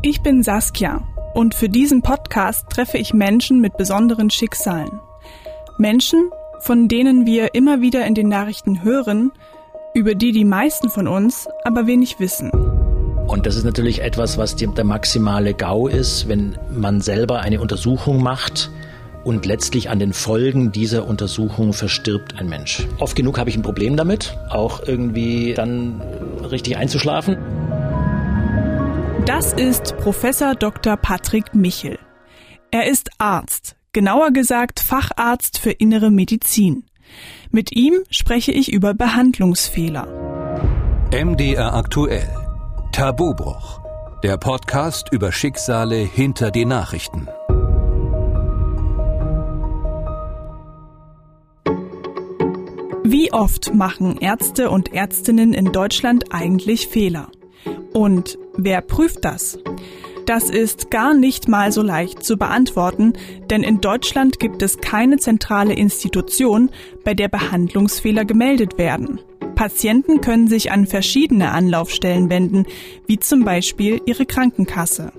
[0.00, 1.02] Ich bin Saskia
[1.34, 5.00] und für diesen Podcast treffe ich Menschen mit besonderen Schicksalen.
[5.76, 9.32] Menschen, von denen wir immer wieder in den Nachrichten hören,
[9.94, 12.50] über die die meisten von uns aber wenig wissen.
[13.26, 18.22] Und das ist natürlich etwas, was der maximale GAU ist, wenn man selber eine Untersuchung
[18.22, 18.70] macht
[19.24, 22.86] und letztlich an den Folgen dieser Untersuchung verstirbt ein Mensch.
[23.00, 26.00] Oft genug habe ich ein Problem damit, auch irgendwie dann
[26.48, 27.36] richtig einzuschlafen.
[29.28, 30.96] Das ist Professor Dr.
[30.96, 31.98] Patrick Michel.
[32.70, 36.86] Er ist Arzt, genauer gesagt Facharzt für innere Medizin.
[37.50, 40.08] Mit ihm spreche ich über Behandlungsfehler.
[41.12, 42.26] MDR aktuell.
[42.92, 43.82] Tabubruch.
[44.22, 47.28] Der Podcast über Schicksale hinter die Nachrichten.
[53.04, 57.28] Wie oft machen Ärzte und Ärztinnen in Deutschland eigentlich Fehler?
[57.92, 59.58] Und wer prüft das?
[60.26, 63.14] Das ist gar nicht mal so leicht zu beantworten,
[63.48, 66.70] denn in Deutschland gibt es keine zentrale Institution,
[67.02, 69.20] bei der Behandlungsfehler gemeldet werden.
[69.54, 72.66] Patienten können sich an verschiedene Anlaufstellen wenden,
[73.06, 75.12] wie zum Beispiel ihre Krankenkasse.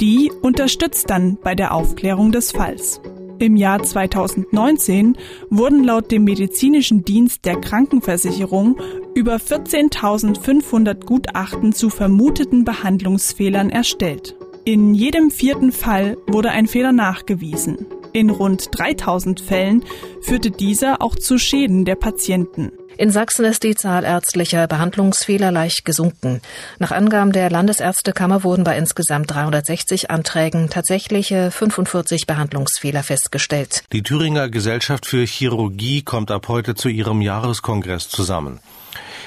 [0.00, 3.00] Die unterstützt dann bei der Aufklärung des Falls.
[3.38, 5.18] Im Jahr 2019
[5.50, 8.80] wurden laut dem medizinischen Dienst der Krankenversicherung
[9.14, 14.36] über 14.500 Gutachten zu vermuteten Behandlungsfehlern erstellt.
[14.64, 17.86] In jedem vierten Fall wurde ein Fehler nachgewiesen.
[18.12, 19.84] In rund 3000 Fällen
[20.22, 22.72] führte dieser auch zu Schäden der Patienten.
[22.98, 26.40] In Sachsen ist die Zahl ärztlicher Behandlungsfehler leicht gesunken.
[26.78, 33.84] Nach Angaben der Landesärztekammer wurden bei insgesamt 360 Anträgen tatsächliche 45 Behandlungsfehler festgestellt.
[33.92, 38.60] Die Thüringer Gesellschaft für Chirurgie kommt ab heute zu ihrem Jahreskongress zusammen.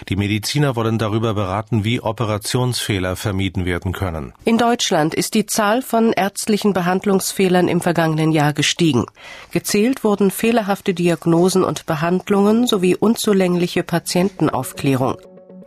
[0.07, 4.33] Die Mediziner wollen darüber beraten, wie Operationsfehler vermieden werden können.
[4.45, 9.05] In Deutschland ist die Zahl von ärztlichen Behandlungsfehlern im vergangenen Jahr gestiegen.
[9.51, 15.17] Gezählt wurden fehlerhafte Diagnosen und Behandlungen sowie unzulängliche Patientenaufklärung.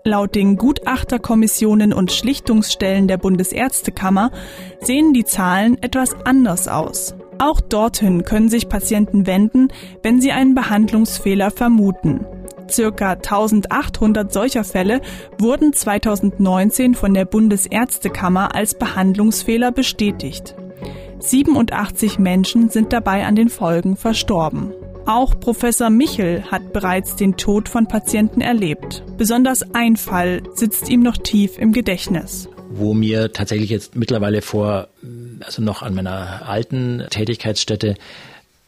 [0.04, 4.32] Laut den Gutachterkommissionen und Schlichtungsstellen der Bundesärztekammer
[4.81, 7.15] sehen die Zahlen etwas anders aus.
[7.38, 9.69] Auch dorthin können sich Patienten wenden,
[10.03, 12.26] wenn sie einen Behandlungsfehler vermuten.
[12.72, 15.00] Circa 1800 solcher Fälle
[15.38, 20.55] wurden 2019 von der Bundesärztekammer als Behandlungsfehler bestätigt.
[21.21, 24.72] 87 Menschen sind dabei an den Folgen verstorben.
[25.05, 29.03] Auch Professor Michel hat bereits den Tod von Patienten erlebt.
[29.19, 32.49] Besonders ein Fall sitzt ihm noch tief im Gedächtnis.
[32.71, 34.89] Wo mir tatsächlich jetzt mittlerweile vor,
[35.44, 37.97] also noch an meiner alten Tätigkeitsstätte,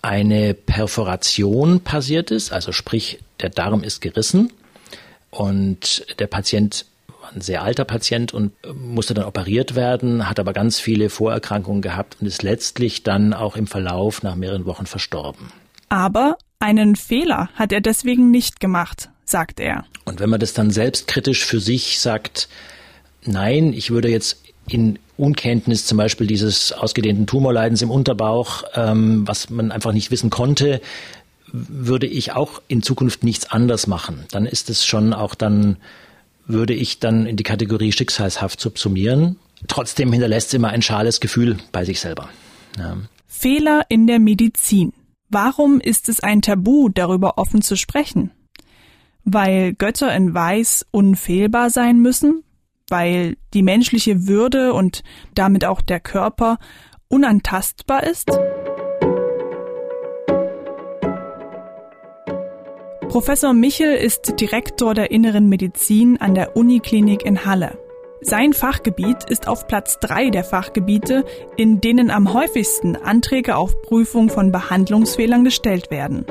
[0.02, 4.52] eine Perforation passiert ist, also sprich der Darm ist gerissen
[5.30, 6.86] und der Patient
[7.20, 11.82] war ein sehr alter Patient und musste dann operiert werden, hat aber ganz viele Vorerkrankungen
[11.82, 15.50] gehabt und ist letztlich dann auch im Verlauf nach mehreren Wochen verstorben.
[15.88, 19.84] Aber einen Fehler hat er deswegen nicht gemacht, sagt er.
[20.04, 22.48] Und wenn man das dann selbstkritisch für sich sagt,
[23.24, 29.50] nein, ich würde jetzt in Unkenntnis zum Beispiel dieses ausgedehnten Tumorleidens im Unterbauch, ähm, was
[29.50, 30.80] man einfach nicht wissen konnte,
[31.56, 34.24] würde ich auch in Zukunft nichts anders machen.
[34.30, 35.76] Dann ist es schon auch dann,
[36.46, 39.36] würde ich dann in die Kategorie schicksalshaft subsumieren.
[39.68, 42.28] Trotzdem hinterlässt es immer ein schales Gefühl bei sich selber.
[42.78, 42.96] Ja.
[43.26, 44.92] Fehler in der Medizin.
[45.28, 48.30] Warum ist es ein Tabu, darüber offen zu sprechen?
[49.24, 52.44] Weil Götter in Weiß unfehlbar sein müssen?
[52.88, 55.02] weil die menschliche Würde und
[55.34, 56.58] damit auch der Körper
[57.08, 58.30] unantastbar ist?
[63.14, 67.78] Professor Michel ist Direktor der Inneren Medizin an der Uniklinik in Halle.
[68.20, 71.24] Sein Fachgebiet ist auf Platz drei der Fachgebiete,
[71.56, 76.26] in denen am häufigsten Anträge auf Prüfung von Behandlungsfehlern gestellt werden.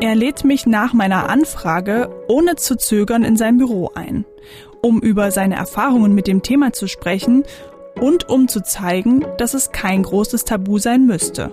[0.00, 4.24] Er lädt mich nach meiner Anfrage ohne zu zögern in sein Büro ein
[4.80, 7.44] um über seine Erfahrungen mit dem Thema zu sprechen
[8.00, 11.52] und um zu zeigen, dass es kein großes Tabu sein müsste.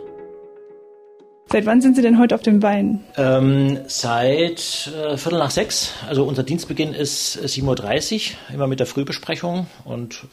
[1.52, 3.02] Seit wann sind Sie denn heute auf dem Bein?
[3.18, 5.94] Ähm, seit äh, Viertel nach sechs.
[6.08, 9.68] Also unser Dienstbeginn ist 7.30 Uhr, immer mit der Frühbesprechung.
[9.84, 10.26] Und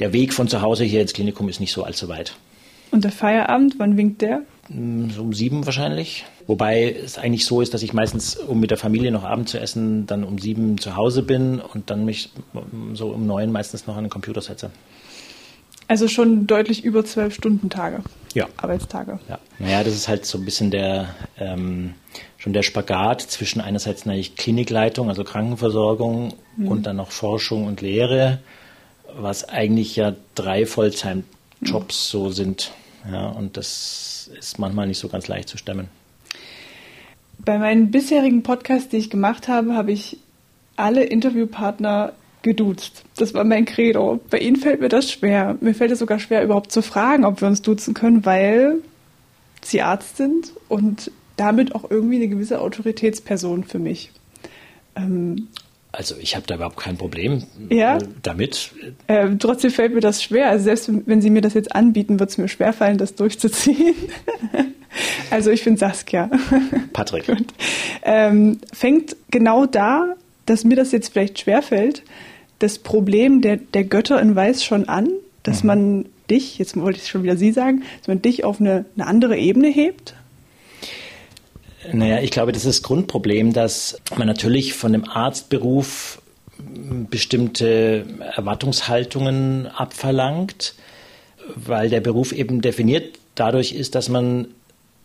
[0.00, 2.34] der Weg von zu Hause hier ins Klinikum ist nicht so allzu weit.
[2.90, 4.42] Und der Feierabend, wann winkt der?
[4.68, 6.24] Mm, so um sieben wahrscheinlich.
[6.46, 9.60] Wobei es eigentlich so ist, dass ich meistens, um mit der Familie noch Abend zu
[9.60, 12.30] essen, dann um sieben zu Hause bin und dann mich
[12.94, 14.70] so um neun meistens noch an den Computer setze.
[15.88, 18.02] Also schon deutlich über zwölf Stunden Tage.
[18.34, 18.46] Ja.
[18.58, 19.18] Arbeitstage.
[19.28, 19.38] Ja.
[19.58, 21.94] Naja, das ist halt so ein bisschen der ähm,
[22.36, 26.68] schon der Spagat zwischen einerseits natürlich Klinikleitung, also Krankenversorgung mhm.
[26.68, 28.38] und dann noch Forschung und Lehre
[29.16, 32.72] was eigentlich ja drei Volltime-Jobs so sind.
[33.10, 35.88] Ja, und das ist manchmal nicht so ganz leicht zu stemmen.
[37.38, 40.18] Bei meinen bisherigen Podcasts, die ich gemacht habe, habe ich
[40.76, 42.12] alle Interviewpartner
[42.42, 43.04] geduzt.
[43.16, 44.20] Das war mein Credo.
[44.30, 45.56] Bei Ihnen fällt mir das schwer.
[45.60, 48.76] Mir fällt es sogar schwer, überhaupt zu fragen, ob wir uns duzen können, weil
[49.62, 54.12] Sie Arzt sind und damit auch irgendwie eine gewisse Autoritätsperson für mich.
[54.96, 55.48] Ähm,
[55.90, 57.98] also ich habe da überhaupt kein Problem ja?
[58.22, 58.72] damit.
[59.08, 60.50] Ähm, trotzdem fällt mir das schwer.
[60.50, 63.94] Also selbst wenn Sie mir das jetzt anbieten, wird es mir schwerfallen, das durchzuziehen.
[65.30, 66.30] also ich bin Saskia.
[66.92, 67.24] Patrick.
[68.02, 70.14] ähm, fängt genau da,
[70.48, 72.02] dass mir das jetzt vielleicht schwerfällt,
[72.58, 75.08] das Problem der, der Götter in Weiß schon an,
[75.42, 75.66] dass mhm.
[75.66, 79.06] man dich, jetzt wollte ich schon wieder Sie sagen, dass man dich auf eine, eine
[79.06, 80.14] andere Ebene hebt?
[81.92, 86.20] Naja, ich glaube, das ist das Grundproblem, dass man natürlich von dem Arztberuf
[87.08, 88.04] bestimmte
[88.34, 90.74] Erwartungshaltungen abverlangt,
[91.54, 94.48] weil der Beruf eben definiert dadurch ist, dass man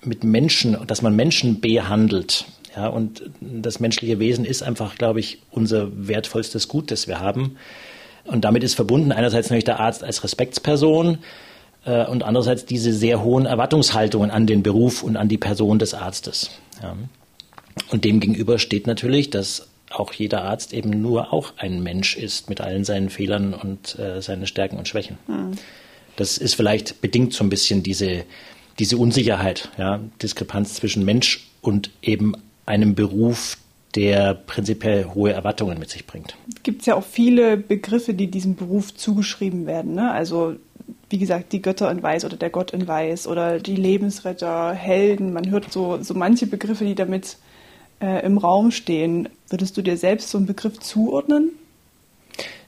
[0.01, 2.45] mit Menschen, dass man Menschen behandelt.
[2.75, 7.57] Ja, und das menschliche Wesen ist einfach, glaube ich, unser wertvollstes Gut, das wir haben.
[8.25, 11.19] Und damit ist verbunden einerseits natürlich der Arzt als Respektsperson,
[11.85, 15.93] äh, und andererseits diese sehr hohen Erwartungshaltungen an den Beruf und an die Person des
[15.93, 16.51] Arztes.
[16.81, 16.95] Ja.
[17.91, 22.49] Und dem gegenüber steht natürlich, dass auch jeder Arzt eben nur auch ein Mensch ist
[22.49, 25.17] mit allen seinen Fehlern und äh, seinen Stärken und Schwächen.
[25.27, 25.51] Mhm.
[26.15, 28.23] Das ist vielleicht bedingt so ein bisschen diese,
[28.79, 32.33] diese Unsicherheit, ja, Diskrepanz zwischen Mensch und eben
[32.65, 33.57] einem Beruf,
[33.95, 36.35] der prinzipiell hohe Erwartungen mit sich bringt.
[36.63, 39.93] Gibt es ja auch viele Begriffe, die diesem Beruf zugeschrieben werden.
[39.93, 40.11] Ne?
[40.11, 40.55] Also
[41.09, 45.31] wie gesagt, die Götter in Weiß oder der Gott in Weiß oder die Lebensretter, Helden.
[45.31, 47.37] Man hört so, so manche Begriffe, die damit
[48.01, 49.29] äh, im Raum stehen.
[49.49, 51.51] Würdest du dir selbst so einen Begriff zuordnen?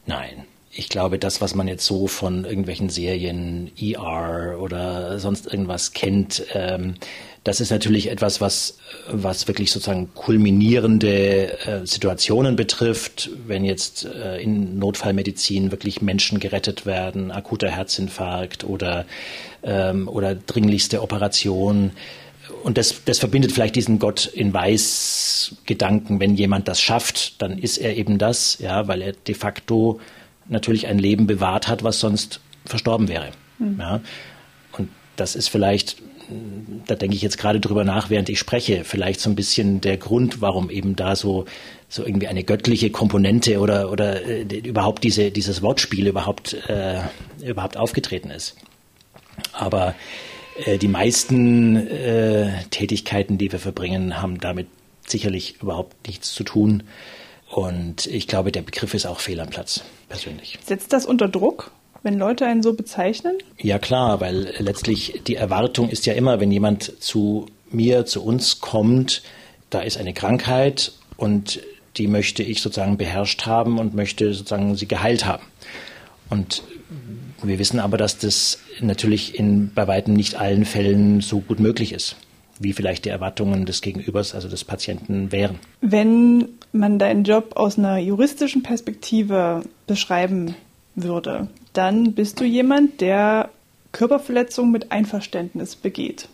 [0.06, 0.45] Nein.
[0.77, 6.44] Ich glaube, das, was man jetzt so von irgendwelchen Serien, ER oder sonst irgendwas kennt,
[6.54, 6.95] ähm,
[7.45, 14.42] das ist natürlich etwas, was, was wirklich sozusagen kulminierende äh, Situationen betrifft, wenn jetzt äh,
[14.42, 19.06] in Notfallmedizin wirklich Menschen gerettet werden, akuter Herzinfarkt oder,
[19.63, 21.92] ähm, oder dringlichste Operation.
[22.63, 26.19] Und das, das verbindet vielleicht diesen Gott in Weiß Gedanken.
[26.19, 30.01] Wenn jemand das schafft, dann ist er eben das, ja, weil er de facto
[30.47, 33.31] natürlich ein Leben bewahrt hat, was sonst verstorben wäre.
[33.59, 33.80] Mhm.
[33.80, 34.01] Ja.
[34.77, 35.97] Und das ist vielleicht
[36.88, 39.97] da denke ich jetzt gerade drüber nach, während ich spreche, vielleicht so ein bisschen der
[39.97, 41.45] Grund, warum eben da so,
[41.89, 47.01] so irgendwie eine göttliche Komponente oder, oder äh, überhaupt diese, dieses Wortspiel überhaupt, äh,
[47.44, 48.56] überhaupt aufgetreten ist.
[49.53, 49.95] Aber
[50.65, 54.68] äh, die meisten äh, Tätigkeiten, die wir verbringen, haben damit
[55.06, 56.83] sicherlich überhaupt nichts zu tun.
[57.50, 60.60] Und ich glaube, der Begriff ist auch fehl am Platz, persönlich.
[60.63, 61.72] Setzt das unter Druck?
[62.06, 63.40] wenn Leute einen so bezeichnen?
[63.57, 68.62] Ja klar, weil letztlich die Erwartung ist ja immer, wenn jemand zu mir, zu uns
[68.62, 69.24] kommt,
[69.72, 71.62] da ist eine Krankheit und
[71.98, 75.44] die möchte ich sozusagen beherrscht haben und möchte sozusagen sie geheilt haben.
[76.30, 76.62] Und
[77.42, 81.92] wir wissen aber, dass das natürlich in bei weitem nicht allen Fällen so gut möglich
[81.92, 82.18] ist,
[82.60, 85.60] wie vielleicht die Erwartungen des Gegenübers, also des Patienten, wären.
[85.81, 90.56] Wenn man deinen Job aus einer juristischen Perspektive beschreiben
[90.96, 93.50] würde, dann bist du jemand, der
[93.91, 96.29] Körperverletzung mit Einverständnis begeht.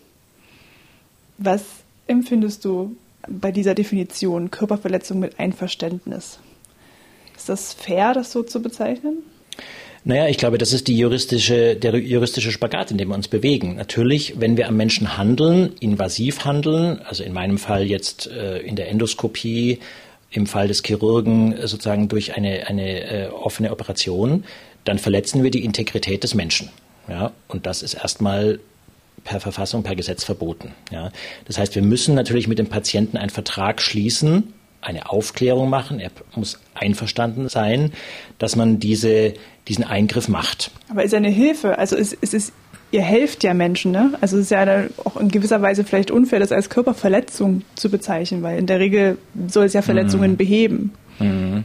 [1.38, 1.63] Was
[2.07, 2.95] empfindest du
[3.27, 6.39] bei dieser Definition Körperverletzung mit Einverständnis?
[7.36, 9.17] Ist das fair, das so zu bezeichnen?
[10.03, 13.75] Naja, ich glaube, das ist die juristische, der juristische Spagat, in dem wir uns bewegen.
[13.75, 18.75] Natürlich, wenn wir am Menschen handeln, invasiv handeln, also in meinem Fall jetzt äh, in
[18.75, 19.79] der Endoskopie,
[20.31, 24.43] im Fall des Chirurgen äh, sozusagen durch eine, eine äh, offene Operation,
[24.86, 26.70] dann verletzen wir die Integrität des Menschen.
[27.08, 28.60] Ja, und das ist erstmal
[29.24, 30.74] per Verfassung, per Gesetz verboten.
[30.91, 31.12] Ja.
[31.46, 36.00] Das heißt, wir müssen natürlich mit dem Patienten einen Vertrag schließen, eine Aufklärung machen.
[36.00, 37.91] Er muss einverstanden sein,
[38.39, 39.33] dass man diese,
[39.67, 40.71] diesen Eingriff macht.
[40.89, 41.77] Aber ist eine Hilfe?
[41.77, 42.53] Also es, es ist,
[42.91, 44.13] ihr helft ja Menschen, ne?
[44.21, 48.43] Also es ist ja auch in gewisser Weise vielleicht unfair, das als Körperverletzung zu bezeichnen,
[48.43, 50.38] weil in der Regel soll es ja Verletzungen mhm.
[50.38, 50.93] beheben.
[51.19, 51.63] Mhm.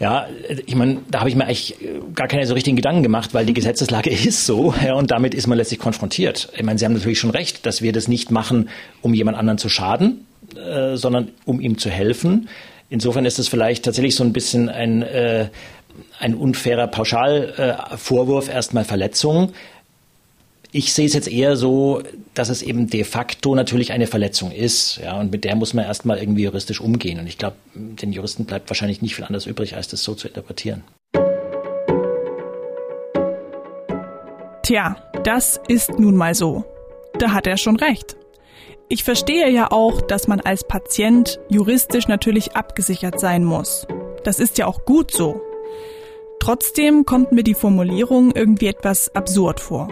[0.00, 0.26] Ja,
[0.66, 1.76] ich meine, da habe ich mir eigentlich
[2.14, 5.46] gar keine so richtigen Gedanken gemacht, weil die Gesetzeslage ist so ja, und damit ist
[5.46, 6.50] man letztlich konfrontiert.
[6.56, 8.68] Ich meine, Sie haben natürlich schon recht, dass wir das nicht machen,
[9.02, 10.23] um jemand anderen zu schaden,
[10.56, 12.48] äh, sondern um ihm zu helfen.
[12.90, 15.48] Insofern ist es vielleicht tatsächlich so ein bisschen ein, äh,
[16.18, 19.52] ein unfairer Pauschalvorwurf, äh, erstmal Verletzung.
[20.70, 22.02] Ich sehe es jetzt eher so,
[22.34, 24.98] dass es eben de facto natürlich eine Verletzung ist.
[25.02, 27.20] Ja, und mit der muss man erstmal irgendwie juristisch umgehen.
[27.20, 30.26] Und ich glaube, den Juristen bleibt wahrscheinlich nicht viel anderes übrig, als das so zu
[30.28, 30.82] interpretieren.
[34.62, 36.64] Tja, das ist nun mal so.
[37.18, 38.16] Da hat er schon recht.
[38.88, 43.86] Ich verstehe ja auch, dass man als Patient juristisch natürlich abgesichert sein muss.
[44.24, 45.40] Das ist ja auch gut so.
[46.38, 49.88] Trotzdem kommt mir die Formulierung irgendwie etwas absurd vor.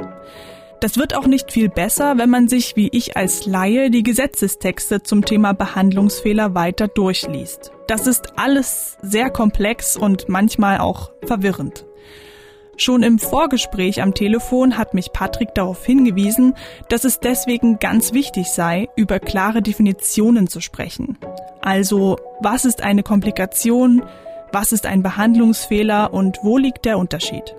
[0.80, 5.02] Das wird auch nicht viel besser, wenn man sich wie ich als Laie die Gesetzestexte
[5.02, 7.72] zum Thema Behandlungsfehler weiter durchliest.
[7.86, 11.86] Das ist alles sehr komplex und manchmal auch verwirrend.
[12.78, 16.54] Schon im Vorgespräch am Telefon hat mich Patrick darauf hingewiesen,
[16.88, 21.18] dass es deswegen ganz wichtig sei, über klare Definitionen zu sprechen.
[21.60, 24.02] Also, was ist eine Komplikation?
[24.52, 27.54] Was ist ein Behandlungsfehler und wo liegt der Unterschied?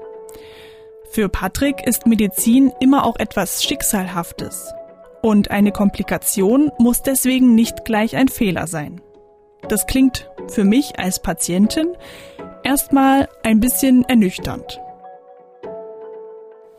[1.12, 4.74] Für Patrick ist Medizin immer auch etwas Schicksalhaftes.
[5.22, 9.00] Und eine Komplikation muss deswegen nicht gleich ein Fehler sein.
[9.70, 11.96] Das klingt für mich als Patientin
[12.64, 14.82] erstmal ein bisschen ernüchternd.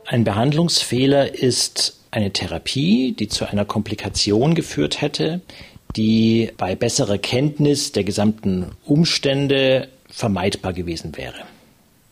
[0.07, 5.41] Ein Behandlungsfehler ist eine Therapie, die zu einer Komplikation geführt hätte,
[5.97, 11.45] die bei besserer Kenntnis der gesamten Umstände vermeidbar gewesen wäre.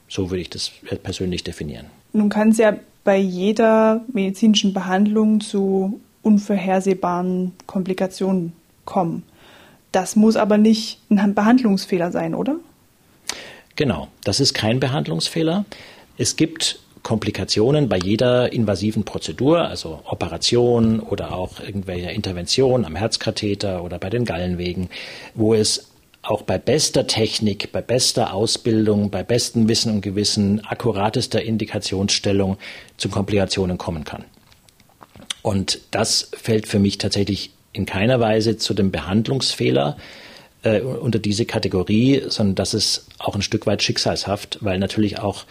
[0.08, 0.72] So würde ich das
[1.02, 1.86] persönlich definieren.
[2.12, 8.52] Nun kann es ja bei jeder medizinischen Behandlung zu unvorhersehbaren Komplikationen
[8.84, 9.22] kommen.
[9.90, 12.56] Das muss aber nicht ein Behandlungsfehler sein, oder?
[13.76, 15.64] Genau, das ist kein Behandlungsfehler.
[16.16, 23.82] Es gibt Komplikationen bei jeder invasiven Prozedur, also Operation oder auch irgendwelche Intervention am Herzkatheter
[23.82, 24.88] oder bei den Gallenwegen,
[25.34, 25.88] wo es
[26.22, 32.58] auch bei bester Technik, bei bester Ausbildung, bei bestem Wissen und Gewissen, akkuratester Indikationsstellung
[32.96, 34.24] zu Komplikationen kommen kann.
[35.42, 39.96] Und das fällt für mich tatsächlich in keiner Weise zu dem Behandlungsfehler
[40.62, 45.44] äh, unter diese Kategorie, sondern das ist auch ein Stück weit schicksalshaft, weil natürlich auch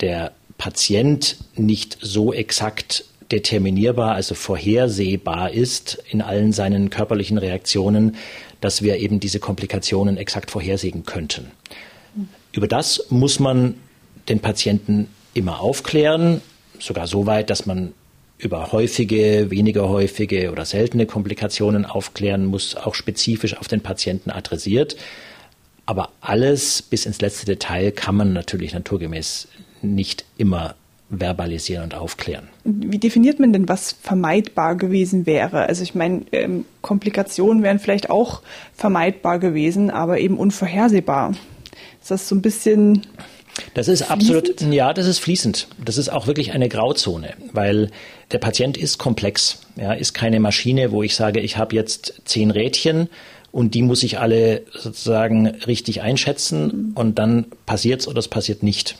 [0.00, 0.32] der
[0.64, 8.16] Patient nicht so exakt determinierbar, also vorhersehbar ist in allen seinen körperlichen Reaktionen,
[8.62, 11.50] dass wir eben diese Komplikationen exakt vorhersehen könnten.
[12.52, 13.74] Über das muss man
[14.30, 16.40] den Patienten immer aufklären,
[16.78, 17.92] sogar so weit, dass man
[18.38, 24.96] über häufige, weniger häufige oder seltene Komplikationen aufklären muss, auch spezifisch auf den Patienten adressiert.
[25.84, 29.48] Aber alles bis ins letzte Detail kann man natürlich naturgemäß
[29.84, 30.74] nicht immer
[31.10, 32.48] verbalisieren und aufklären.
[32.64, 35.66] Wie definiert man denn, was vermeidbar gewesen wäre?
[35.66, 38.42] Also ich meine, ähm, Komplikationen wären vielleicht auch
[38.74, 41.34] vermeidbar gewesen, aber eben unvorhersehbar.
[42.00, 43.06] Ist das so ein bisschen
[43.74, 45.68] das ist absolut, ja, das ist fließend.
[45.84, 47.90] Das ist auch wirklich eine Grauzone, weil
[48.32, 49.60] der Patient ist komplex.
[49.76, 53.08] Ja, ist keine Maschine, wo ich sage, ich habe jetzt zehn Rädchen
[53.52, 58.96] und die muss ich alle sozusagen richtig einschätzen und dann passiert's oder es passiert nicht.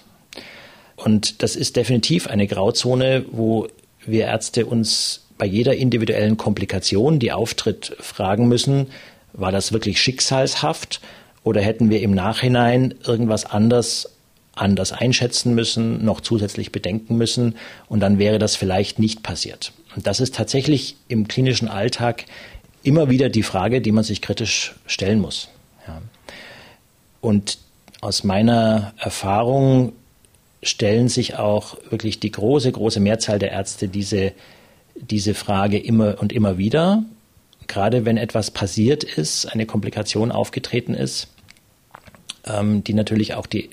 [1.05, 3.69] Und das ist definitiv eine Grauzone, wo
[4.07, 8.87] wir Ärzte uns bei jeder individuellen Komplikation, die auftritt, fragen müssen,
[9.35, 11.03] war das wirklich schicksalshaft
[11.43, 14.11] oder hätten wir im Nachhinein irgendwas anders
[14.55, 17.57] anders einschätzen müssen, noch zusätzlich bedenken müssen
[17.89, 19.73] und dann wäre das vielleicht nicht passiert.
[19.97, 22.25] Und das ist tatsächlich im klinischen Alltag
[22.83, 25.49] immer wieder die Frage, die man sich kritisch stellen muss.
[25.87, 26.01] Ja.
[27.21, 27.59] Und
[28.01, 29.93] aus meiner Erfahrung
[30.65, 34.33] stellen sich auch wirklich die große, große Mehrzahl der Ärzte diese,
[34.95, 37.05] diese Frage immer und immer wieder.
[37.67, 41.29] Gerade wenn etwas passiert ist, eine Komplikation aufgetreten ist,
[42.47, 43.71] ähm, die natürlich auch die,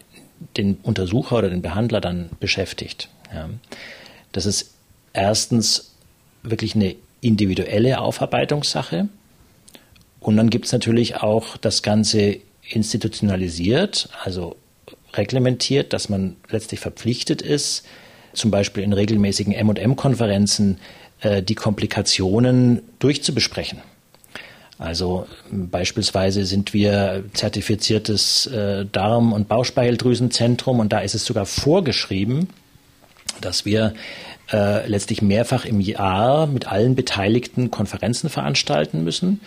[0.57, 3.09] den Untersucher oder den Behandler dann beschäftigt.
[3.33, 3.49] Ja.
[4.31, 4.73] Das ist
[5.13, 5.95] erstens
[6.43, 9.07] wirklich eine individuelle Aufarbeitungssache.
[10.19, 12.37] Und dann gibt es natürlich auch das Ganze
[12.69, 14.55] institutionalisiert, also
[15.13, 17.85] reglementiert, dass man letztlich verpflichtet ist,
[18.33, 20.79] zum Beispiel in regelmäßigen M&M-Konferenzen
[21.21, 23.79] äh, die Komplikationen durchzubesprechen.
[24.77, 32.49] Also beispielsweise sind wir zertifiziertes äh, Darm- und Bauchspeicheldrüsenzentrum und da ist es sogar vorgeschrieben,
[33.41, 33.93] dass wir
[34.51, 39.41] äh, letztlich mehrfach im Jahr mit allen Beteiligten Konferenzen veranstalten müssen,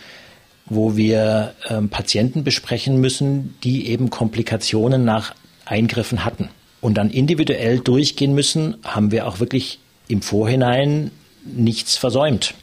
[0.67, 6.49] wo wir ähm, Patienten besprechen müssen, die eben Komplikationen nach Eingriffen hatten
[6.81, 11.11] und dann individuell durchgehen müssen, haben wir auch wirklich im Vorhinein
[11.43, 12.53] nichts versäumt.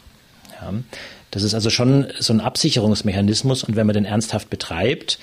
[0.61, 0.73] Ja.
[1.30, 5.18] Das ist also schon so ein Absicherungsmechanismus und wenn man den ernsthaft betreibt,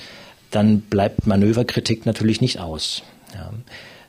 [0.52, 3.04] dann bleibt Manöverkritik natürlich nicht aus.
[3.34, 3.52] Ja.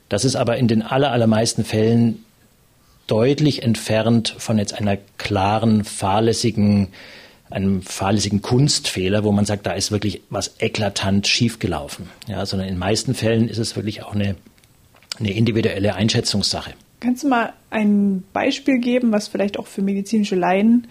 [0.09, 2.25] Das ist aber in den allermeisten Fällen
[3.07, 6.89] deutlich entfernt von jetzt einer klaren, fahrlässigen
[7.51, 12.09] einem fahrlässigen Kunstfehler, wo man sagt, da ist wirklich was eklatant schiefgelaufen.
[12.29, 14.37] Ja, sondern in den meisten Fällen ist es wirklich auch eine,
[15.19, 16.73] eine individuelle Einschätzungssache.
[17.01, 20.87] Kannst du mal ein Beispiel geben, was vielleicht auch für medizinische Laien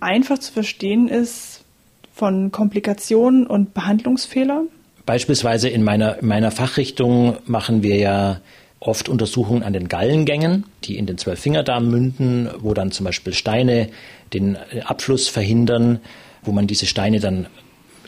[0.00, 1.64] einfach zu verstehen ist
[2.12, 4.68] von Komplikationen und Behandlungsfehlern?
[5.06, 8.40] Beispielsweise in meiner, meiner Fachrichtung machen wir ja
[8.80, 13.88] oft Untersuchungen an den Gallengängen, die in den Zwölffingerdarm münden, wo dann zum Beispiel Steine
[14.32, 16.00] den Abfluss verhindern,
[16.42, 17.46] wo man diese Steine dann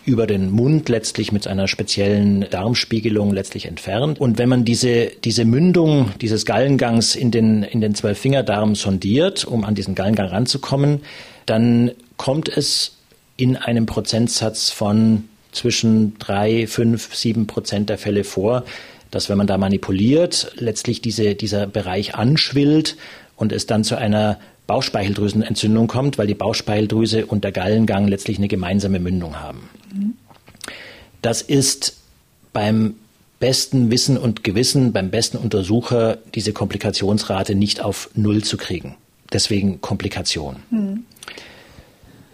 [0.05, 4.21] über den Mund letztlich mit einer speziellen Darmspiegelung letztlich entfernt.
[4.21, 9.65] Und wenn man diese, diese Mündung dieses Gallengangs in den, in den Zwölffingerdarm sondiert, um
[9.65, 11.01] an diesen Gallengang ranzukommen,
[11.47, 12.99] dann kommt es
[13.37, 18.65] in einem Prozentsatz von zwischen drei, fünf, sieben Prozent der Fälle vor,
[19.11, 22.97] dass wenn man da manipuliert, letztlich diese, dieser Bereich anschwillt
[23.37, 28.49] und es dann zu einer Bauchspeicheldrüsenentzündung kommt, weil die Bauchspeicheldrüse und der Gallengang letztlich eine
[28.49, 29.69] gemeinsame Mündung haben.
[31.23, 31.97] Das ist
[32.53, 32.95] beim
[33.41, 38.97] besten Wissen und Gewissen, beim besten Untersucher diese Komplikationsrate nicht auf Null zu kriegen.
[39.33, 40.57] Deswegen Komplikation.
[40.71, 41.05] Mhm.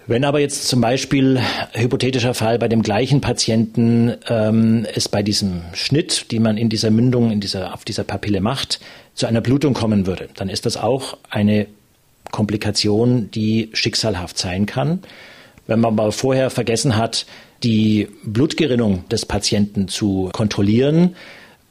[0.06, 1.40] Wenn aber jetzt zum Beispiel
[1.72, 6.90] hypothetischer Fall bei dem gleichen Patienten ähm, es bei diesem Schnitt, die man in dieser
[6.90, 8.80] Mündung, in dieser, auf dieser Papille macht,
[9.14, 11.68] zu einer Blutung kommen würde, dann ist das auch eine
[12.30, 15.00] Komplikation, die schicksalhaft sein kann.
[15.66, 17.26] Wenn man aber vorher vergessen hat,
[17.62, 21.16] die Blutgerinnung des Patienten zu kontrollieren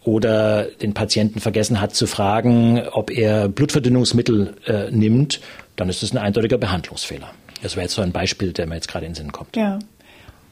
[0.03, 5.41] oder den Patienten vergessen hat zu fragen, ob er Blutverdünnungsmittel äh, nimmt,
[5.75, 7.31] dann ist das ein eindeutiger Behandlungsfehler.
[7.61, 9.55] Das wäre jetzt so ein Beispiel, der mir jetzt gerade in den Sinn kommt.
[9.55, 9.79] Ja.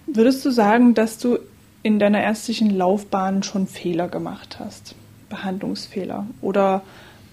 [0.07, 1.37] Würdest du sagen, dass du
[1.83, 4.95] in deiner ärztlichen Laufbahn schon Fehler gemacht hast?
[5.29, 6.27] Behandlungsfehler?
[6.41, 6.81] Oder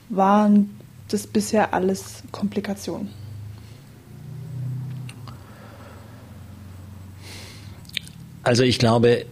[0.09, 0.71] waren
[1.09, 3.11] das bisher alles Komplikationen?
[8.43, 9.25] Also ich glaube,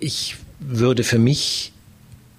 [0.00, 1.72] ich würde für mich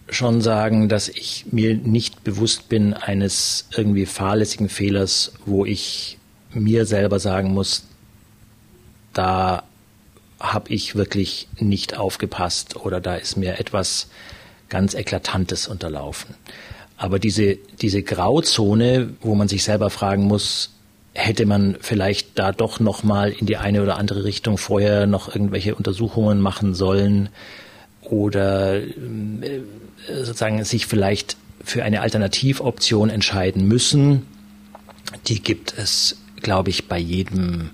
[0.10, 6.18] schon sagen, dass ich mir nicht bewusst bin eines irgendwie fahrlässigen Fehlers, wo ich
[6.54, 7.86] mir selber sagen muss,
[9.13, 9.63] da
[10.39, 14.10] habe ich wirklich nicht aufgepasst oder da ist mir etwas
[14.70, 16.36] ganz Eklatantes unterlaufen.
[16.97, 20.71] Aber diese, diese Grauzone, wo man sich selber fragen muss,
[21.13, 25.34] hätte man vielleicht da doch noch mal in die eine oder andere Richtung vorher noch
[25.34, 27.29] irgendwelche Untersuchungen machen sollen
[28.01, 29.62] oder äh,
[30.08, 34.25] sozusagen sich vielleicht für eine Alternativoption entscheiden müssen.
[35.27, 37.71] Die gibt es, glaube ich, bei jedem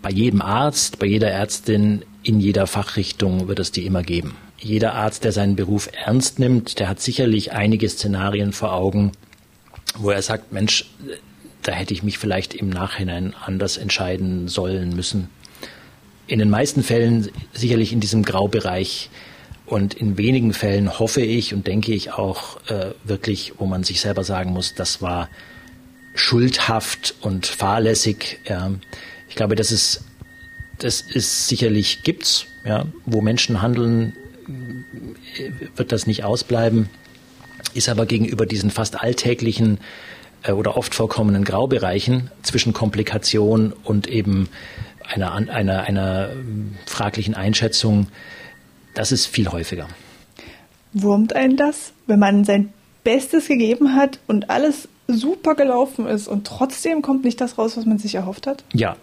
[0.00, 4.36] bei jedem Arzt, bei jeder Ärztin, in jeder Fachrichtung wird es die immer geben.
[4.62, 9.10] Jeder Arzt, der seinen Beruf ernst nimmt, der hat sicherlich einige Szenarien vor Augen,
[9.96, 10.86] wo er sagt, Mensch,
[11.62, 15.28] da hätte ich mich vielleicht im Nachhinein anders entscheiden sollen müssen.
[16.28, 19.10] In den meisten Fällen sicherlich in diesem Graubereich
[19.66, 24.00] und in wenigen Fällen hoffe ich und denke ich auch äh, wirklich, wo man sich
[24.00, 25.28] selber sagen muss, das war
[26.14, 28.38] schuldhaft und fahrlässig.
[28.48, 28.70] Ja.
[29.28, 30.04] Ich glaube, das ist,
[30.78, 34.12] das ist sicherlich gibt's, ja, wo Menschen handeln,
[35.76, 36.88] wird das nicht ausbleiben,
[37.74, 39.78] ist aber gegenüber diesen fast alltäglichen
[40.42, 44.48] äh, oder oft vorkommenden Graubereichen zwischen Komplikation und eben
[45.06, 46.30] einer, einer, einer
[46.86, 48.08] fraglichen Einschätzung,
[48.94, 49.88] das ist viel häufiger.
[50.92, 52.72] Wurmt einen das, wenn man sein
[53.04, 57.86] Bestes gegeben hat und alles super gelaufen ist und trotzdem kommt nicht das raus, was
[57.86, 58.64] man sich erhofft hat?
[58.72, 58.96] Ja,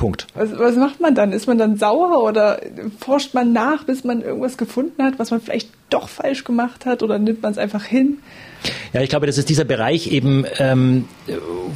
[0.00, 0.26] Punkt.
[0.32, 1.30] Was, was, macht man dann?
[1.30, 2.58] Ist man dann sauer oder
[3.00, 7.02] forscht man nach, bis man irgendwas gefunden hat, was man vielleicht doch falsch gemacht hat
[7.02, 8.16] oder nimmt man es einfach hin?
[8.94, 11.06] Ja, ich glaube, das ist dieser Bereich eben, ähm,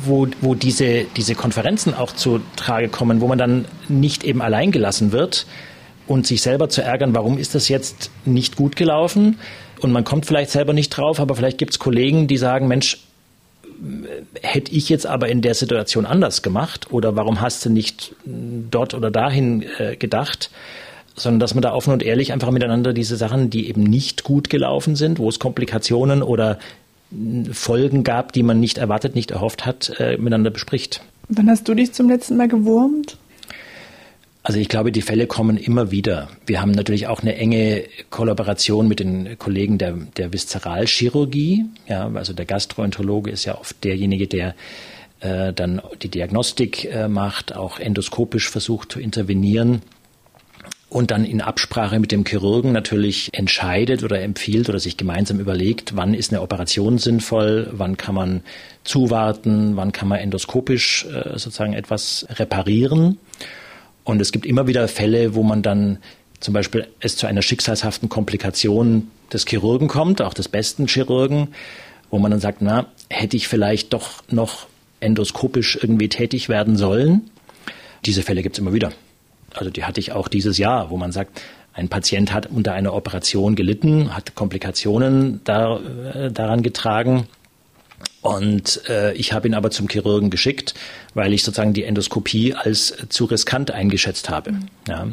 [0.07, 4.73] wo, wo diese, diese Konferenzen auch zu Trage kommen, wo man dann nicht eben allein
[4.73, 5.45] gelassen wird
[6.07, 9.39] und sich selber zu ärgern, warum ist das jetzt nicht gut gelaufen?
[9.83, 13.04] Und man kommt vielleicht selber nicht drauf, aber vielleicht gibt es Kollegen, die sagen, Mensch,
[14.43, 18.95] hätte ich jetzt aber in der Situation anders gemacht oder warum hast du nicht dort
[18.95, 20.51] oder dahin äh, gedacht,
[21.17, 24.51] sondern dass man da offen und ehrlich einfach miteinander diese Sachen, die eben nicht gut
[24.51, 26.59] gelaufen sind, wo es Komplikationen oder
[27.53, 31.03] Folgen gab, die man nicht erwartet, nicht erhofft hat, äh, miteinander bespricht.
[31.29, 33.17] Wann hast du dich zum letzten Mal gewurmt?
[34.47, 36.29] Also ich glaube, die Fälle kommen immer wieder.
[36.45, 41.65] Wir haben natürlich auch eine enge Kollaboration mit den Kollegen der, der Viszeralchirurgie.
[41.89, 44.55] Ja, also der Gastroenterologe ist ja oft derjenige, der
[45.21, 49.81] äh, dann die Diagnostik äh, macht, auch endoskopisch versucht zu intervenieren
[50.91, 55.97] und dann in Absprache mit dem Chirurgen natürlich entscheidet oder empfiehlt oder sich gemeinsam überlegt,
[55.97, 58.43] wann ist eine Operation sinnvoll, wann kann man
[58.85, 63.17] zuwarten, wann kann man endoskopisch äh, sozusagen etwas reparieren.
[64.05, 65.99] Und es gibt immer wieder Fälle, wo man dann
[66.41, 71.49] zum Beispiel es zu einer schicksalshaften Komplikation des Chirurgen kommt, auch des besten Chirurgen,
[72.11, 74.67] wo man dann sagt, na, hätte ich vielleicht doch noch
[75.01, 77.31] endoskopisch irgendwie tätig werden sollen.
[78.05, 78.93] Diese Fälle gibt es immer wieder.
[79.55, 81.41] Also die hatte ich auch dieses Jahr, wo man sagt,
[81.73, 87.27] ein Patient hat unter einer Operation gelitten, hat Komplikationen da, äh, daran getragen.
[88.25, 90.73] Und äh, ich habe ihn aber zum Chirurgen geschickt,
[91.13, 94.53] weil ich sozusagen die Endoskopie als zu riskant eingeschätzt habe.
[94.53, 94.67] Mhm.
[94.89, 95.09] Ja.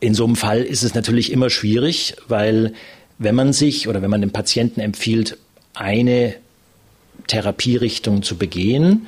[0.00, 2.72] In so einem Fall ist es natürlich immer schwierig, weil
[3.18, 5.36] wenn man sich oder wenn man dem Patienten empfiehlt,
[5.74, 6.36] eine
[7.26, 9.06] Therapierichtung zu begehen,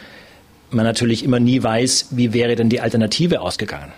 [0.69, 3.93] man natürlich immer nie weiß, wie wäre denn die Alternative ausgegangen.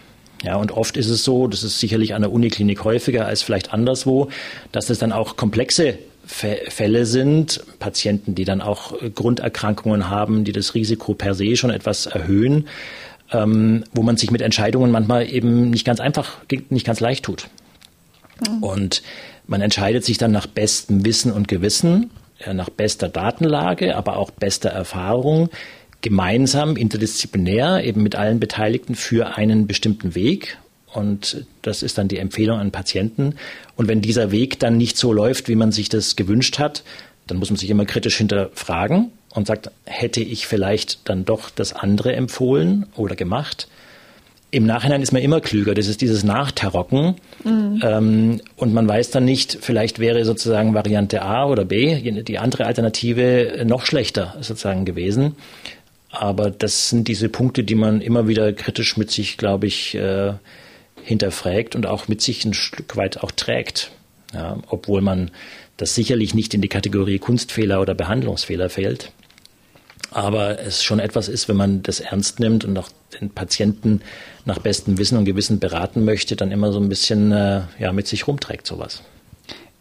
[0.45, 3.73] Ja, und oft ist es so, das ist sicherlich an der Uniklinik häufiger als vielleicht
[3.73, 4.29] anderswo,
[4.71, 10.75] dass es dann auch komplexe Fälle sind, Patienten, die dann auch Grunderkrankungen haben, die das
[10.75, 12.69] Risiko per se schon etwas erhöhen,
[13.33, 16.39] ähm, wo man sich mit Entscheidungen manchmal eben nicht ganz einfach,
[16.71, 17.49] nicht ganz leicht tut.
[18.49, 18.63] Mhm.
[18.63, 19.03] Und
[19.47, 22.11] man entscheidet sich dann nach bestem Wissen und Gewissen,
[22.53, 25.49] nach bester Datenlage, aber auch bester Erfahrung,
[26.01, 30.59] gemeinsam, interdisziplinär, eben mit allen Beteiligten für einen bestimmten Weg.
[30.95, 33.35] Und das ist dann die Empfehlung an Patienten.
[33.77, 36.85] Und wenn dieser Weg dann nicht so läuft, wie man sich das gewünscht hat,
[37.27, 41.73] dann muss man sich immer kritisch hinterfragen und sagt, hätte ich vielleicht dann doch das
[41.73, 43.67] andere empfohlen oder gemacht?
[44.53, 45.75] Im Nachhinein ist man immer klüger.
[45.75, 47.17] Das ist dieses Nachterrocken.
[47.43, 47.81] Mhm.
[47.83, 52.67] Ähm, und man weiß dann nicht, vielleicht wäre sozusagen Variante A oder B, die andere
[52.67, 55.35] Alternative, noch schlechter sozusagen gewesen.
[56.11, 60.35] Aber das sind diese Punkte, die man immer wieder kritisch mit sich, glaube ich, äh,
[61.05, 63.91] hinterfragt und auch mit sich ein Stück weit auch trägt.
[64.33, 65.31] Ja, obwohl man
[65.77, 69.13] das sicherlich nicht in die Kategorie Kunstfehler oder Behandlungsfehler fällt.
[70.11, 72.89] Aber es schon etwas ist, wenn man das ernst nimmt und auch
[73.21, 74.01] den Patienten
[74.45, 78.07] nach bestem Wissen und Gewissen beraten möchte, dann immer so ein bisschen äh, ja, mit
[78.07, 79.03] sich rumträgt sowas.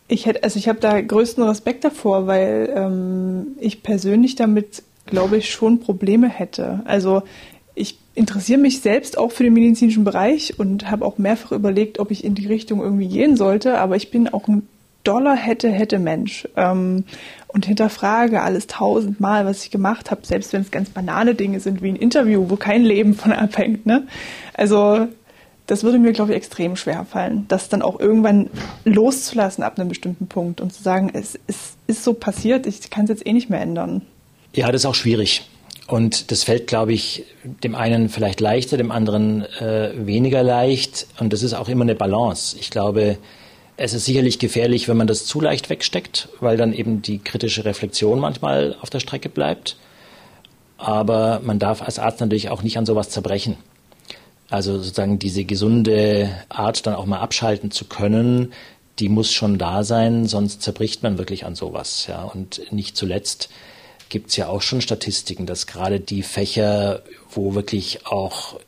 [0.07, 5.37] Ich hätte, also ich habe da größten Respekt davor, weil ähm, ich persönlich damit, glaube
[5.37, 6.81] ich, schon Probleme hätte.
[6.85, 7.23] Also
[8.15, 12.23] interessiere mich selbst auch für den medizinischen Bereich und habe auch mehrfach überlegt, ob ich
[12.23, 14.67] in die Richtung irgendwie gehen sollte, aber ich bin auch ein
[15.03, 17.03] doller hätte, hätte Mensch ähm,
[17.47, 21.81] und hinterfrage alles tausendmal, was ich gemacht habe, selbst wenn es ganz banale Dinge sind,
[21.81, 23.85] wie ein Interview, wo kein Leben von abhängt.
[23.85, 24.07] Ne?
[24.53, 25.07] Also
[25.67, 28.49] das würde mir, glaube ich, extrem schwer fallen, das dann auch irgendwann
[28.85, 33.05] loszulassen ab einem bestimmten Punkt und zu sagen, es, es ist so passiert, ich kann
[33.05, 34.01] es jetzt eh nicht mehr ändern.
[34.53, 35.49] Ja, das ist auch schwierig.
[35.93, 41.05] Und das fällt, glaube ich, dem einen vielleicht leichter, dem anderen äh, weniger leicht.
[41.19, 42.57] Und das ist auch immer eine Balance.
[42.59, 43.19] Ich glaube,
[43.77, 47.63] es ist sicherlich gefährlich, wenn man das zu leicht wegsteckt, weil dann eben die kritische
[47.63, 49.77] Reflexion manchmal auf der Strecke bleibt.
[50.79, 53.57] Aber man darf als Arzt natürlich auch nicht an sowas zerbrechen.
[54.49, 58.51] Also sozusagen diese gesunde Art dann auch mal abschalten zu können,
[58.97, 62.07] die muss schon da sein, sonst zerbricht man wirklich an sowas.
[62.07, 62.23] Ja.
[62.23, 63.49] Und nicht zuletzt
[64.13, 68.59] gibt es ja auch schon Statistiken, dass gerade die Fächer, wo wirklich auch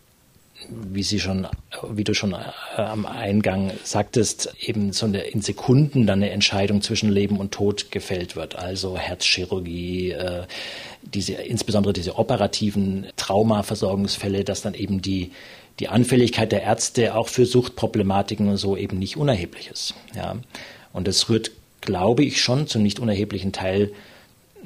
[0.67, 1.47] wie sie schon,
[1.91, 7.11] wie du schon äh, am Eingang sagtest, eben so in Sekunden dann eine Entscheidung zwischen
[7.11, 8.55] Leben und Tod gefällt wird.
[8.55, 10.45] Also Herzchirurgie, äh,
[11.03, 15.31] diese, insbesondere diese operativen Traumaversorgungsfälle, dass dann eben die,
[15.79, 19.93] die Anfälligkeit der Ärzte auch für Suchtproblematiken und so eben nicht unerheblich ist.
[20.15, 20.37] Ja.
[20.91, 23.91] Und das rührt, glaube ich, schon zu nicht unerheblichen Teil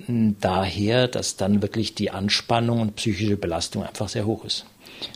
[0.08, 4.66] daher, dass dann wirklich die Anspannung und psychische Belastung einfach sehr hoch ist.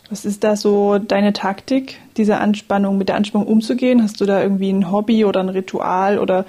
[0.09, 4.01] Was ist da so deine Taktik, diese Anspannung, mit der Anspannung umzugehen?
[4.01, 6.45] Hast du da irgendwie ein Hobby oder ein Ritual oder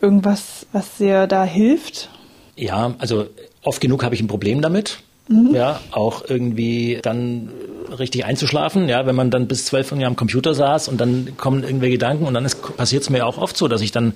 [0.00, 2.08] irgendwas, was dir da hilft?
[2.56, 3.26] Ja, also
[3.62, 4.98] oft genug habe ich ein Problem damit.
[5.28, 5.54] Mhm.
[5.54, 7.50] Ja, auch irgendwie dann
[7.98, 11.62] richtig einzuschlafen, ja, wenn man dann bis zwölf Uhr am Computer saß und dann kommen
[11.64, 12.46] irgendwelche Gedanken und dann
[12.76, 14.14] passiert es mir auch oft so, dass ich dann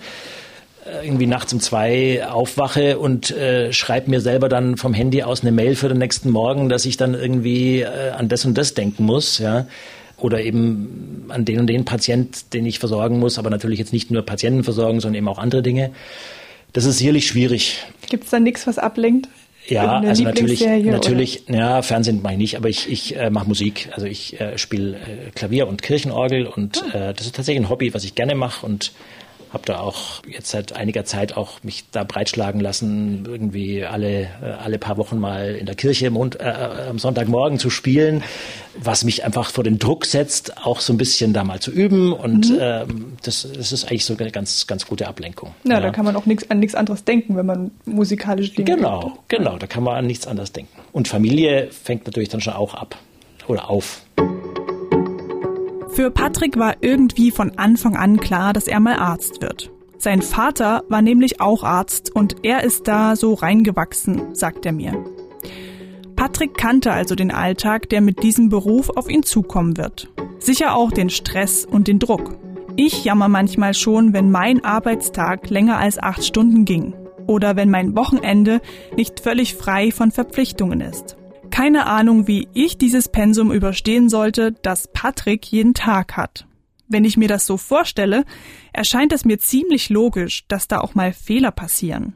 [1.04, 5.52] irgendwie nachts um zwei aufwache und äh, schreibe mir selber dann vom Handy aus eine
[5.52, 9.04] Mail für den nächsten Morgen, dass ich dann irgendwie äh, an das und das denken
[9.04, 9.66] muss, ja.
[10.16, 14.10] Oder eben an den und den Patient, den ich versorgen muss, aber natürlich jetzt nicht
[14.10, 15.90] nur Patienten versorgen, sondern eben auch andere Dinge.
[16.72, 17.78] Das ist sicherlich schwierig.
[18.08, 19.28] Gibt es da nichts, was ablenkt?
[19.68, 21.58] Ja, also natürlich, natürlich, oder?
[21.58, 23.88] ja, Fernsehen mache ich nicht, aber ich, ich äh, mache Musik.
[23.92, 27.10] Also ich äh, spiele äh, Klavier und Kirchenorgel und ah.
[27.10, 28.92] äh, das ist tatsächlich ein Hobby, was ich gerne mache und
[29.52, 34.46] habe da auch jetzt seit einiger Zeit auch mich da breitschlagen lassen, irgendwie alle, äh,
[34.62, 38.22] alle paar Wochen mal in der Kirche Mond, äh, äh, am Sonntagmorgen zu spielen,
[38.76, 42.12] was mich einfach vor den Druck setzt, auch so ein bisschen da mal zu üben.
[42.12, 42.58] Und mhm.
[42.60, 45.54] ähm, das, das ist eigentlich so eine ganz, ganz gute Ablenkung.
[45.64, 45.80] Ja, ja.
[45.80, 49.18] da kann man auch nix, an nichts anderes denken, wenn man musikalisch Dinge Genau, übt.
[49.28, 50.80] genau, da kann man an nichts anderes denken.
[50.92, 52.96] Und Familie fängt natürlich dann schon auch ab
[53.48, 54.02] oder auf.
[55.92, 59.70] Für Patrick war irgendwie von Anfang an klar, dass er mal Arzt wird.
[59.98, 65.04] Sein Vater war nämlich auch Arzt und er ist da so reingewachsen, sagt er mir.
[66.16, 70.10] Patrick kannte also den Alltag, der mit diesem Beruf auf ihn zukommen wird.
[70.38, 72.38] Sicher auch den Stress und den Druck.
[72.76, 76.94] Ich jammer manchmal schon, wenn mein Arbeitstag länger als acht Stunden ging
[77.26, 78.62] oder wenn mein Wochenende
[78.96, 81.18] nicht völlig frei von Verpflichtungen ist.
[81.52, 86.46] Keine Ahnung, wie ich dieses Pensum überstehen sollte, das Patrick jeden Tag hat.
[86.88, 88.24] Wenn ich mir das so vorstelle,
[88.72, 92.14] erscheint es mir ziemlich logisch, dass da auch mal Fehler passieren.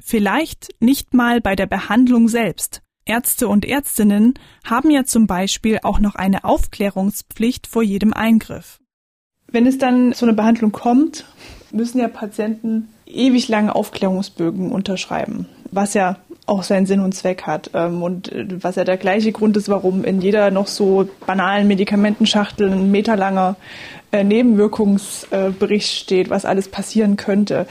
[0.00, 2.80] Vielleicht nicht mal bei der Behandlung selbst.
[3.04, 8.80] Ärzte und Ärztinnen haben ja zum Beispiel auch noch eine Aufklärungspflicht vor jedem Eingriff.
[9.48, 11.26] Wenn es dann zu einer Behandlung kommt,
[11.72, 17.70] müssen ja Patienten ewig lange Aufklärungsbögen unterschreiben, was ja auch seinen Sinn und Zweck hat
[17.74, 21.68] ähm, und äh, was ja der gleiche Grund ist, warum in jeder noch so banalen
[21.68, 23.56] Medikamentenschachtel ein meterlanger
[24.12, 27.66] äh, Nebenwirkungsbericht steht, was alles passieren könnte.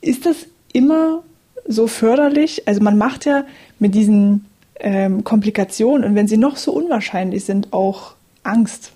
[0.00, 1.22] Ist das immer
[1.66, 2.66] so förderlich?
[2.66, 3.44] Also man macht ja
[3.78, 4.46] mit diesen
[4.80, 8.93] ähm, Komplikationen und wenn sie noch so unwahrscheinlich sind, auch Angst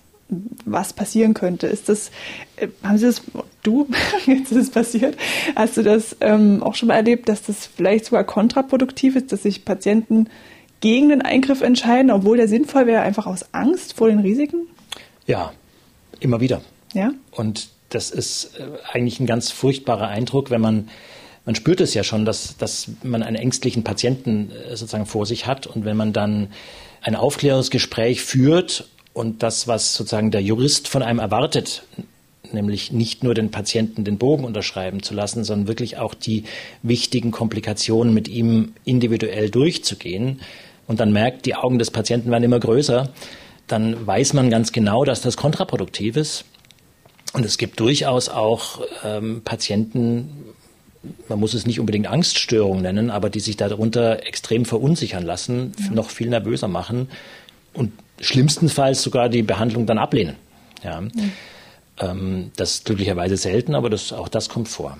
[0.64, 1.66] was passieren könnte.
[1.66, 2.10] Ist das,
[2.56, 3.22] äh, haben Sie das,
[3.62, 3.88] du,
[4.26, 5.16] jetzt ist es passiert,
[5.56, 9.42] hast du das ähm, auch schon mal erlebt, dass das vielleicht sogar kontraproduktiv ist, dass
[9.42, 10.28] sich Patienten
[10.80, 14.68] gegen den Eingriff entscheiden, obwohl der sinnvoll wäre, einfach aus Angst vor den Risiken?
[15.26, 15.52] Ja,
[16.20, 16.60] immer wieder.
[16.94, 17.12] Ja.
[17.32, 20.88] Und das ist äh, eigentlich ein ganz furchtbarer Eindruck, wenn man
[21.44, 25.46] man spürt es ja schon, dass, dass man einen ängstlichen Patienten äh, sozusagen vor sich
[25.46, 25.66] hat.
[25.66, 26.48] Und wenn man dann
[27.00, 28.86] ein Aufklärungsgespräch führt
[29.18, 31.82] und das, was sozusagen der Jurist von einem erwartet,
[32.52, 36.44] nämlich nicht nur den Patienten den Bogen unterschreiben zu lassen, sondern wirklich auch die
[36.84, 40.40] wichtigen Komplikationen mit ihm individuell durchzugehen.
[40.86, 43.10] Und dann merkt, die Augen des Patienten werden immer größer,
[43.66, 46.44] dann weiß man ganz genau, dass das kontraproduktiv ist.
[47.32, 50.44] Und es gibt durchaus auch ähm, Patienten,
[51.28, 55.90] man muss es nicht unbedingt Angststörungen nennen, aber die sich darunter extrem verunsichern lassen, ja.
[55.90, 57.08] noch viel nervöser machen.
[57.74, 60.36] Und schlimmstenfalls sogar die Behandlung dann ablehnen.
[60.82, 61.00] Ja.
[61.00, 61.32] Mhm.
[62.00, 64.96] Ähm, das ist glücklicherweise selten, aber das, auch das kommt vor.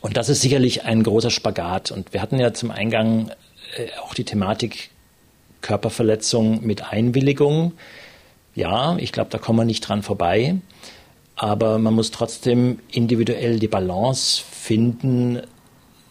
[0.00, 1.90] Und das ist sicherlich ein großer Spagat.
[1.90, 3.30] Und wir hatten ja zum Eingang
[3.76, 4.90] äh, auch die Thematik
[5.60, 7.72] Körperverletzung mit Einwilligung.
[8.54, 10.56] Ja, ich glaube, da kommen wir nicht dran vorbei.
[11.36, 15.40] Aber man muss trotzdem individuell die Balance finden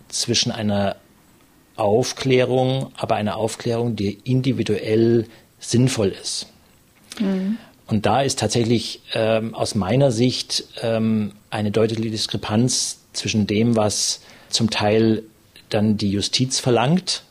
[0.07, 0.95] zwischen einer
[1.75, 5.27] Aufklärung, aber einer Aufklärung, die individuell
[5.59, 6.47] sinnvoll ist.
[7.19, 7.57] Mhm.
[7.87, 14.21] Und da ist tatsächlich ähm, aus meiner Sicht ähm, eine deutliche Diskrepanz zwischen dem, was
[14.49, 15.23] zum Teil
[15.69, 17.23] dann die Justiz verlangt,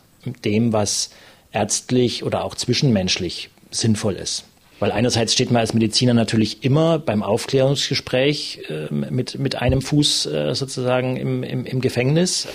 [0.44, 1.10] dem, was
[1.52, 4.44] ärztlich oder auch zwischenmenschlich sinnvoll ist.
[4.80, 10.26] Weil einerseits steht man als Mediziner natürlich immer beim Aufklärungsgespräch äh, mit, mit einem Fuß
[10.26, 12.46] äh, sozusagen im, im, im Gefängnis.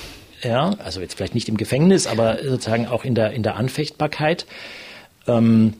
[0.41, 4.45] Ja, also jetzt vielleicht nicht im Gefängnis, aber sozusagen auch in der, in der Anfechtbarkeit.
[5.27, 5.73] Ähm,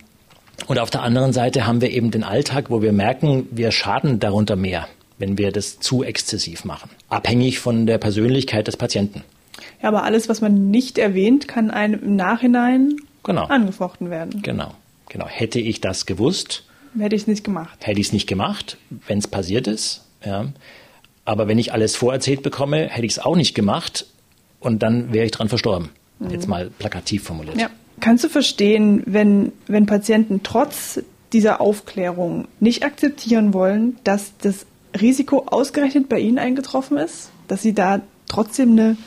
[0.67, 4.19] und auf der anderen Seite haben wir eben den Alltag, wo wir merken, wir schaden
[4.19, 6.89] darunter mehr, wenn wir das zu exzessiv machen.
[7.09, 9.23] Abhängig von der Persönlichkeit des Patienten.
[9.81, 13.45] Ja, aber alles, was man nicht erwähnt, kann einem im Nachhinein genau.
[13.45, 14.41] angefochten werden.
[14.41, 14.73] Genau,
[15.09, 15.27] genau.
[15.27, 16.63] Hätte ich das gewusst,
[16.97, 17.85] hätte ich es nicht gemacht.
[17.85, 18.77] Hätte ich es nicht gemacht,
[19.07, 20.05] wenn es passiert ist.
[20.25, 20.47] Ja.
[21.25, 24.05] Aber wenn ich alles vorerzählt bekomme, hätte ich es auch nicht gemacht
[24.59, 25.89] und dann wäre ich dran verstorben.
[26.19, 26.29] Mhm.
[26.29, 27.57] Jetzt mal plakativ formuliert.
[27.57, 27.69] Ja.
[28.03, 30.99] Kannst du verstehen, wenn, wenn Patienten trotz
[31.31, 34.65] dieser Aufklärung nicht akzeptieren wollen, dass das
[34.99, 37.29] Risiko ausgerechnet bei ihnen eingetroffen ist?
[37.47, 38.97] Dass sie da trotzdem eine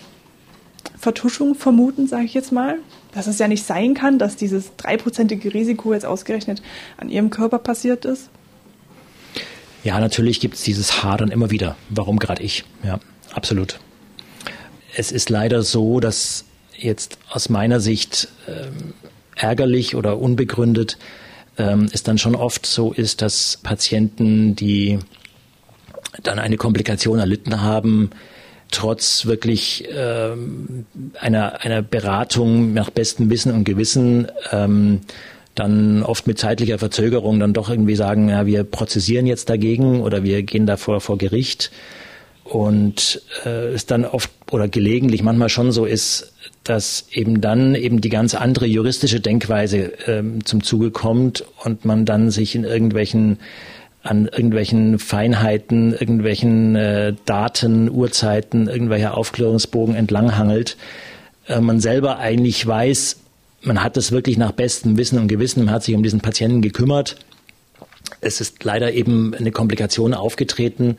[0.96, 2.78] Vertuschung vermuten, sage ich jetzt mal?
[3.12, 6.62] Dass es ja nicht sein kann, dass dieses dreiprozentige Risiko jetzt ausgerechnet
[6.96, 8.30] an ihrem Körper passiert ist?
[9.84, 11.76] Ja, natürlich gibt es dieses Hadern immer wieder.
[11.90, 12.64] Warum gerade ich?
[12.82, 12.98] Ja,
[13.34, 13.78] absolut.
[14.96, 16.46] Es ist leider so, dass
[16.78, 18.94] jetzt aus meiner Sicht ähm,
[19.36, 20.98] ärgerlich oder unbegründet
[21.58, 24.98] ähm, es dann schon oft so ist, dass Patienten, die
[26.22, 28.10] dann eine Komplikation erlitten haben,
[28.70, 30.86] trotz wirklich ähm,
[31.20, 35.00] einer, einer Beratung nach bestem Wissen und Gewissen ähm,
[35.54, 40.22] dann oft mit zeitlicher Verzögerung dann doch irgendwie sagen, ja, wir prozessieren jetzt dagegen oder
[40.22, 41.70] wir gehen davor vor Gericht.
[42.44, 46.34] Und äh, es dann oft oder gelegentlich manchmal schon so ist,
[46.68, 52.04] dass eben dann eben die ganz andere juristische Denkweise ähm, zum Zuge kommt und man
[52.04, 53.38] dann sich in irgendwelchen
[54.02, 60.76] an irgendwelchen Feinheiten, irgendwelchen äh, Daten, Uhrzeiten, irgendwelcher Aufklärungsbogen entlanghangelt.
[61.48, 63.16] Äh, man selber eigentlich weiß,
[63.62, 66.62] man hat es wirklich nach bestem Wissen und Gewissen, man hat sich um diesen Patienten
[66.62, 67.16] gekümmert.
[68.20, 70.98] Es ist leider eben eine Komplikation aufgetreten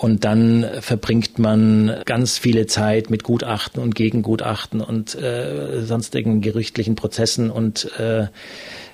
[0.00, 6.94] und dann verbringt man ganz viele Zeit mit Gutachten und Gegengutachten und äh, sonstigen gerichtlichen
[6.94, 8.28] Prozessen und äh,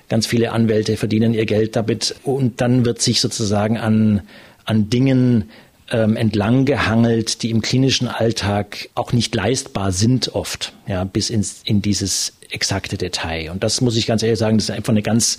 [0.09, 2.15] ganz viele Anwälte verdienen ihr Geld damit.
[2.23, 4.23] Und dann wird sich sozusagen an,
[4.65, 5.49] an Dingen
[5.91, 11.61] ähm, entlang gehangelt, die im klinischen Alltag auch nicht leistbar sind oft, ja, bis ins,
[11.63, 13.49] in dieses exakte Detail.
[13.51, 15.37] Und das muss ich ganz ehrlich sagen, das ist einfach eine ganz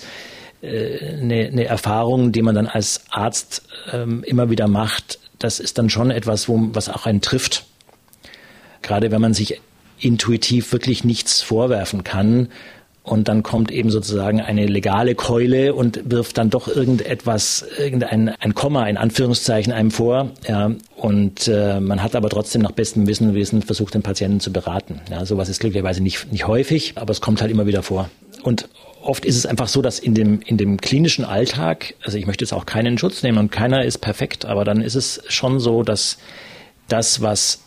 [0.63, 3.61] äh, eine, eine Erfahrung, die man dann als Arzt
[3.93, 5.19] ähm, immer wieder macht.
[5.39, 7.65] Das ist dann schon etwas, wo, was auch einen trifft.
[8.81, 9.61] Gerade wenn man sich
[9.99, 12.49] intuitiv wirklich nichts vorwerfen kann
[13.03, 18.53] und dann kommt eben sozusagen eine legale Keule und wirft dann doch irgendetwas, irgendein ein
[18.53, 20.31] Komma in Anführungszeichen einem vor.
[20.47, 24.39] Ja, und äh, man hat aber trotzdem nach bestem Wissen und Wissen versucht, den Patienten
[24.39, 25.01] zu beraten.
[25.09, 28.09] Ja, sowas ist glücklicherweise nicht, nicht häufig, aber es kommt halt immer wieder vor.
[28.43, 28.69] Und
[29.01, 32.43] oft ist es einfach so, dass in dem, in dem klinischen Alltag, also ich möchte
[32.43, 35.83] jetzt auch keinen Schutz nehmen und keiner ist perfekt, aber dann ist es schon so,
[35.83, 36.17] dass
[36.87, 37.63] das, was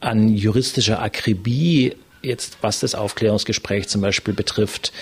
[0.00, 4.92] an juristischer Akribie jetzt, was das Aufklärungsgespräch zum Beispiel betrifft,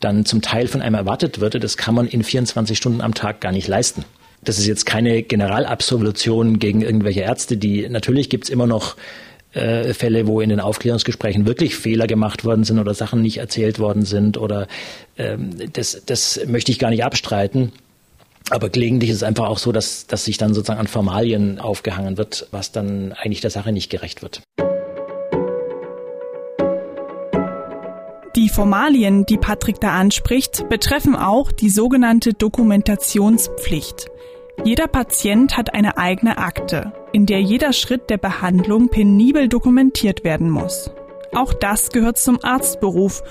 [0.00, 3.40] dann zum Teil von einem erwartet wird, das kann man in 24 Stunden am Tag
[3.40, 4.04] gar nicht leisten.
[4.44, 8.96] Das ist jetzt keine Generalabsolution gegen irgendwelche Ärzte, die natürlich gibt es immer noch
[9.52, 13.78] äh, Fälle, wo in den Aufklärungsgesprächen wirklich Fehler gemacht worden sind oder Sachen nicht erzählt
[13.78, 14.66] worden sind oder
[15.18, 17.72] ähm, das, das möchte ich gar nicht abstreiten.
[18.50, 22.18] Aber gelegentlich ist es einfach auch so, dass, dass sich dann sozusagen an Formalien aufgehangen
[22.18, 24.42] wird, was dann eigentlich der Sache nicht gerecht wird.
[28.34, 34.06] Die Formalien, die Patrick da anspricht, betreffen auch die sogenannte Dokumentationspflicht.
[34.64, 40.50] Jeder Patient hat eine eigene Akte, in der jeder Schritt der Behandlung penibel dokumentiert werden
[40.50, 40.90] muss.
[41.34, 43.22] Auch das gehört zum Arztberuf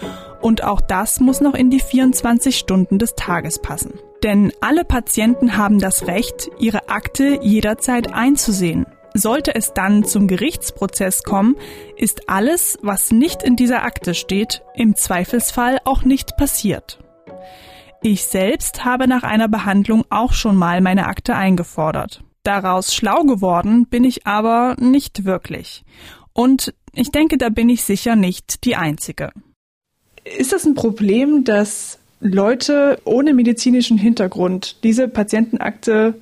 [0.41, 4.00] und auch das muss noch in die 24 Stunden des Tages passen.
[4.24, 8.86] Denn alle Patienten haben das Recht, ihre Akte jederzeit einzusehen.
[9.13, 11.58] Sollte es dann zum Gerichtsprozess kommen,
[11.98, 17.00] ist alles, was nicht in dieser Akte steht, im Zweifelsfall auch nicht passiert.
[18.02, 22.24] Ich selbst habe nach einer Behandlung auch schon mal meine Akte eingefordert.
[22.43, 25.84] Daraus schlau geworden bin ich aber nicht wirklich.
[26.34, 29.32] Und ich denke, da bin ich sicher nicht die Einzige.
[30.23, 36.15] Ist das ein Problem, dass Leute ohne medizinischen Hintergrund diese Patientenakte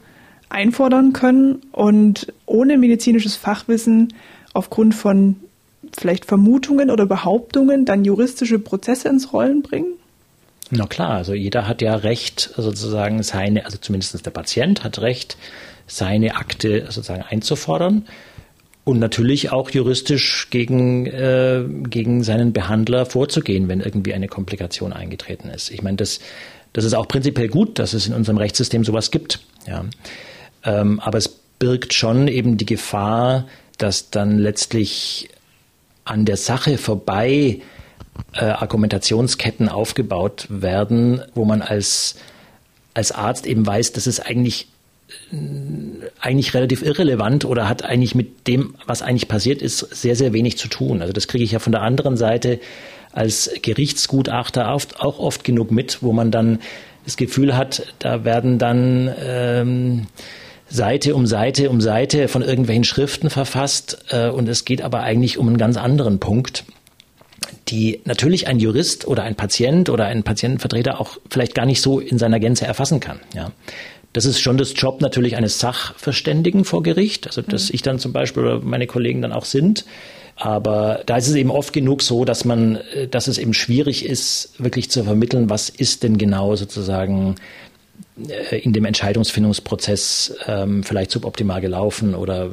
[0.49, 4.13] einfordern können und ohne medizinisches Fachwissen
[4.53, 5.35] aufgrund von
[5.97, 9.93] vielleicht Vermutungen oder Behauptungen dann juristische Prozesse ins Rollen bringen?
[10.71, 15.37] Na klar, also jeder hat ja Recht, sozusagen seine, also zumindest der Patient hat Recht,
[15.89, 18.05] seine Akte sozusagen einzufordern
[18.85, 25.49] und natürlich auch juristisch gegen, äh, gegen seinen Behandler vorzugehen, wenn irgendwie eine Komplikation eingetreten
[25.49, 25.69] ist.
[25.71, 26.19] Ich meine, das,
[26.73, 29.41] das ist auch prinzipiell gut, dass es in unserem Rechtssystem sowas gibt.
[29.67, 29.85] Ja.
[30.63, 33.47] Ähm, aber es birgt schon eben die Gefahr,
[33.77, 35.29] dass dann letztlich
[36.05, 37.61] an der Sache vorbei
[38.33, 42.15] äh, Argumentationsketten aufgebaut werden, wo man als,
[42.93, 44.67] als Arzt eben weiß, das ist eigentlich
[46.19, 50.57] eigentlich relativ irrelevant oder hat eigentlich mit dem, was eigentlich passiert ist, sehr, sehr wenig
[50.57, 51.01] zu tun.
[51.01, 52.59] Also das kriege ich ja von der anderen Seite
[53.11, 56.59] als Gerichtsgutachter oft, auch oft genug mit, wo man dann
[57.05, 60.07] das Gefühl hat, da werden dann ähm,
[60.69, 65.37] Seite um Seite um Seite von irgendwelchen Schriften verfasst äh, und es geht aber eigentlich
[65.39, 66.65] um einen ganz anderen Punkt
[67.69, 71.99] die natürlich ein Jurist oder ein Patient oder ein Patientenvertreter auch vielleicht gar nicht so
[71.99, 73.19] in seiner Gänze erfassen kann.
[73.33, 73.51] Ja.
[74.13, 77.75] Das ist schon das Job natürlich eines Sachverständigen vor Gericht, also dass mhm.
[77.75, 79.85] ich dann zum Beispiel oder meine Kollegen dann auch sind.
[80.35, 84.05] Aber da ist es eben oft genug so, dass man, äh, dass es eben schwierig
[84.05, 87.35] ist, wirklich zu vermitteln, was ist denn genau sozusagen
[88.27, 92.51] äh, in dem Entscheidungsfindungsprozess ähm, vielleicht suboptimal gelaufen oder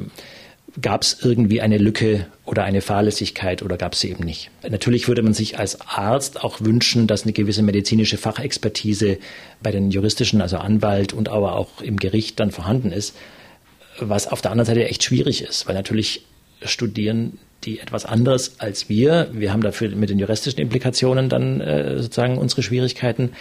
[0.81, 4.51] gab es irgendwie eine Lücke oder eine Fahrlässigkeit oder gab es sie eben nicht.
[4.67, 9.17] Natürlich würde man sich als Arzt auch wünschen, dass eine gewisse medizinische Fachexpertise
[9.61, 13.15] bei den juristischen, also Anwalt und aber auch im Gericht dann vorhanden ist,
[13.99, 16.25] was auf der anderen Seite echt schwierig ist, weil natürlich
[16.63, 19.29] studieren die etwas anderes als wir.
[19.31, 23.31] Wir haben dafür mit den juristischen Implikationen dann äh, sozusagen unsere Schwierigkeiten.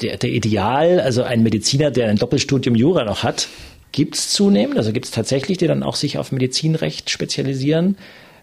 [0.00, 3.48] Der, der Ideal, also ein Mediziner, der ein Doppelstudium Jura noch hat,
[3.94, 4.76] gibt es zunehmend.
[4.76, 7.96] Also gibt es tatsächlich, die dann auch sich auf Medizinrecht spezialisieren.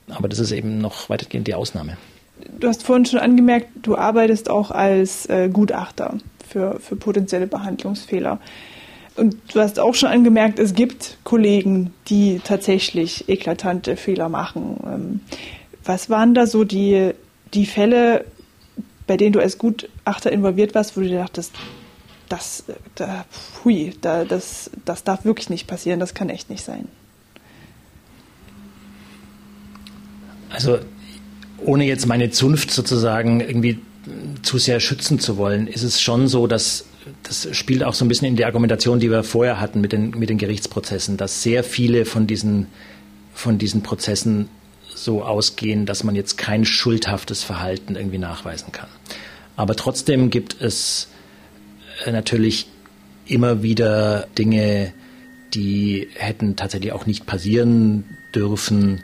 [0.10, 1.98] Aber das ist eben noch weitestgehend die Ausnahme.
[2.60, 8.40] Du hast vorhin schon angemerkt, du arbeitest auch als äh, Gutachter für, für potenzielle Behandlungsfehler.
[9.16, 14.78] Und du hast auch schon angemerkt, es gibt Kollegen, die tatsächlich eklatante Fehler machen.
[14.86, 15.20] Ähm,
[15.84, 17.12] was waren da so die,
[17.54, 18.26] die Fälle,
[19.06, 21.54] bei denen du als Gutachter involviert warst, wo du dir dachtest,
[22.32, 22.64] das,
[22.96, 23.26] da,
[23.64, 26.88] hui, da, das, das darf wirklich nicht passieren, das kann echt nicht sein.
[30.50, 30.80] Also
[31.58, 33.80] ohne jetzt meine Zunft sozusagen irgendwie
[34.42, 36.86] zu sehr schützen zu wollen, ist es schon so, dass
[37.24, 40.12] das spielt auch so ein bisschen in die Argumentation, die wir vorher hatten mit den,
[40.12, 42.68] mit den Gerichtsprozessen, dass sehr viele von diesen,
[43.34, 44.50] von diesen Prozessen
[44.94, 48.90] so ausgehen, dass man jetzt kein schuldhaftes Verhalten irgendwie nachweisen kann.
[49.56, 51.08] Aber trotzdem gibt es
[52.10, 52.68] natürlich
[53.28, 54.94] immer wieder Dinge,
[55.54, 59.02] die hätten tatsächlich auch nicht passieren dürfen,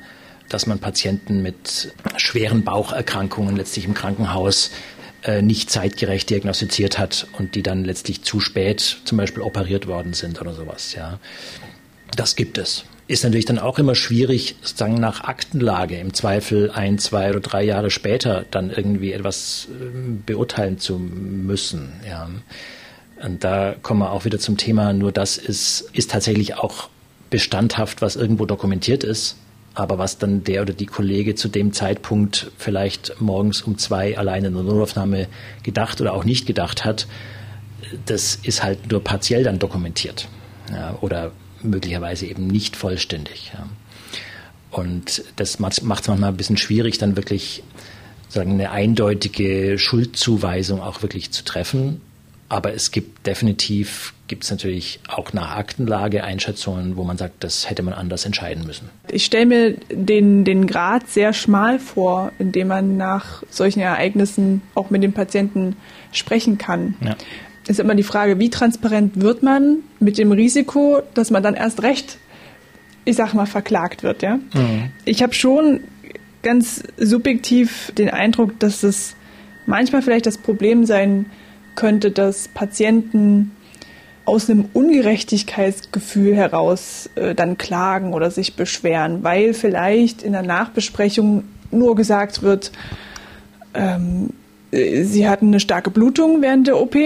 [0.49, 4.71] dass man Patienten mit schweren Baucherkrankungen letztlich im Krankenhaus
[5.23, 10.13] äh, nicht zeitgerecht diagnostiziert hat und die dann letztlich zu spät zum Beispiel operiert worden
[10.13, 10.93] sind oder sowas.
[10.93, 11.19] Ja,
[12.15, 12.85] das gibt es.
[13.09, 17.63] Ist natürlich dann auch immer schwierig, sozusagen nach Aktenlage im Zweifel ein, zwei oder drei
[17.63, 21.93] Jahre später dann irgendwie etwas ähm, beurteilen zu müssen.
[22.07, 22.29] Ja.
[23.23, 26.89] Und da kommen wir auch wieder zum Thema, nur das ist, ist tatsächlich auch
[27.29, 29.37] bestandhaft, was irgendwo dokumentiert ist.
[29.73, 34.47] Aber was dann der oder die Kollege zu dem Zeitpunkt vielleicht morgens um zwei alleine
[34.47, 35.27] in der Notaufnahme
[35.61, 37.07] gedacht oder auch nicht gedacht hat,
[38.05, 40.27] das ist halt nur partiell dann dokumentiert.
[40.71, 43.51] Ja, oder möglicherweise eben nicht vollständig.
[43.53, 43.67] Ja.
[44.71, 47.63] Und das macht es manchmal ein bisschen schwierig, dann wirklich
[48.29, 52.01] sagen, eine eindeutige Schuldzuweisung auch wirklich zu treffen.
[52.49, 57.69] Aber es gibt definitiv, gibt es natürlich auch nach Aktenlage Einschätzungen, wo man sagt, das
[57.69, 58.89] hätte man anders entscheiden müssen.
[59.09, 64.61] Ich stelle mir den, den Grad sehr schmal vor, in dem man nach solchen Ereignissen
[64.75, 65.75] auch mit dem Patienten
[66.13, 66.95] sprechen kann.
[67.01, 67.15] Ja.
[67.67, 71.83] Ist immer die Frage, wie transparent wird man mit dem Risiko, dass man dann erst
[71.83, 72.17] recht,
[73.03, 74.21] ich sag mal, verklagt wird.
[74.21, 74.37] Ja?
[74.53, 74.91] Mhm.
[75.03, 75.81] Ich habe schon
[76.43, 79.17] ganz subjektiv den Eindruck, dass es
[79.65, 81.25] manchmal vielleicht das Problem sein
[81.77, 83.51] könnte, dass Patienten
[84.25, 91.45] aus einem Ungerechtigkeitsgefühl heraus äh, dann klagen oder sich beschweren, weil vielleicht in der Nachbesprechung
[91.71, 92.73] nur gesagt wird,
[93.73, 94.31] ähm,
[94.71, 96.97] äh, sie hatten eine starke Blutung während der OP,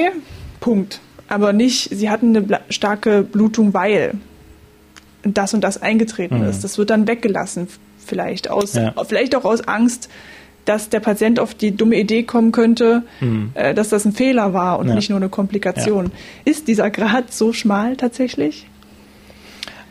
[0.59, 0.99] Punkt.
[1.27, 4.15] Aber nicht, sie hatten eine starke Blutung, weil
[5.23, 6.49] das und das eingetreten mhm.
[6.49, 6.63] ist.
[6.63, 7.67] Das wird dann weggelassen,
[8.03, 8.93] vielleicht aus, ja.
[9.07, 10.09] vielleicht auch aus Angst,
[10.65, 13.51] dass der Patient auf die dumme Idee kommen könnte, mhm.
[13.53, 14.95] äh, dass das ein Fehler war und ja.
[14.95, 16.05] nicht nur eine Komplikation.
[16.05, 16.11] Ja.
[16.51, 18.67] Ist dieser Grad so schmal tatsächlich?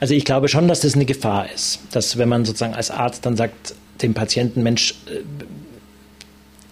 [0.01, 3.27] Also ich glaube schon, dass das eine Gefahr ist, dass wenn man sozusagen als Arzt
[3.27, 5.21] dann sagt dem Patienten, Mensch, äh,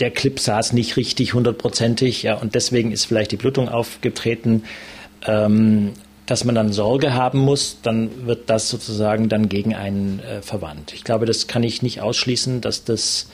[0.01, 4.63] der Clip saß nicht richtig hundertprozentig, ja, und deswegen ist vielleicht die Blutung aufgetreten,
[5.27, 5.93] ähm,
[6.25, 10.93] dass man dann Sorge haben muss, dann wird das sozusagen dann gegen einen äh, verwandt.
[10.95, 13.29] Ich glaube, das kann ich nicht ausschließen, dass das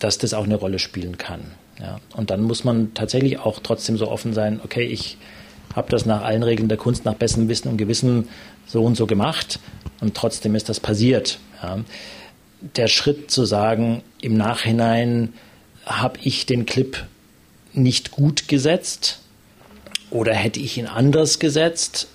[0.00, 1.42] dass das auch eine Rolle spielen kann.
[1.78, 2.00] Ja.
[2.16, 5.16] Und dann muss man tatsächlich auch trotzdem so offen sein, okay, ich
[5.74, 8.28] habe das nach allen Regeln der Kunst, nach bestem Wissen und Gewissen
[8.66, 9.60] so und so gemacht
[10.00, 11.38] und trotzdem ist das passiert.
[11.62, 11.78] Ja.
[12.76, 15.32] Der Schritt zu sagen, im Nachhinein
[15.86, 17.06] habe ich den Clip
[17.72, 19.20] nicht gut gesetzt
[20.10, 22.08] oder hätte ich ihn anders gesetzt,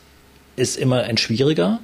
[0.56, 1.80] ist immer ein schwieriger.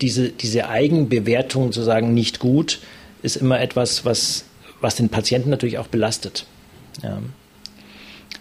[0.00, 2.80] Diese, diese Eigenbewertung zu sagen, nicht gut,
[3.22, 4.44] ist immer etwas, was
[4.80, 6.46] was den Patienten natürlich auch belastet.
[7.02, 7.18] Ja.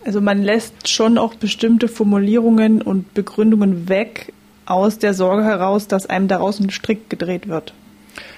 [0.05, 4.33] Also man lässt schon auch bestimmte Formulierungen und Begründungen weg
[4.65, 7.73] aus der Sorge heraus, dass einem daraus ein Strick gedreht wird.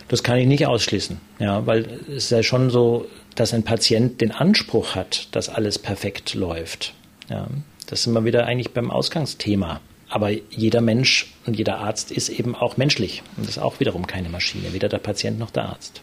[0.07, 4.19] Das kann ich nicht ausschließen, ja, weil es ist ja schon so, dass ein Patient
[4.19, 6.93] den Anspruch hat, dass alles perfekt läuft.
[7.29, 7.47] Ja,
[7.87, 9.79] das sind wir wieder eigentlich beim Ausgangsthema.
[10.09, 14.27] Aber jeder Mensch und jeder Arzt ist eben auch menschlich und ist auch wiederum keine
[14.27, 16.01] Maschine, weder der Patient noch der Arzt.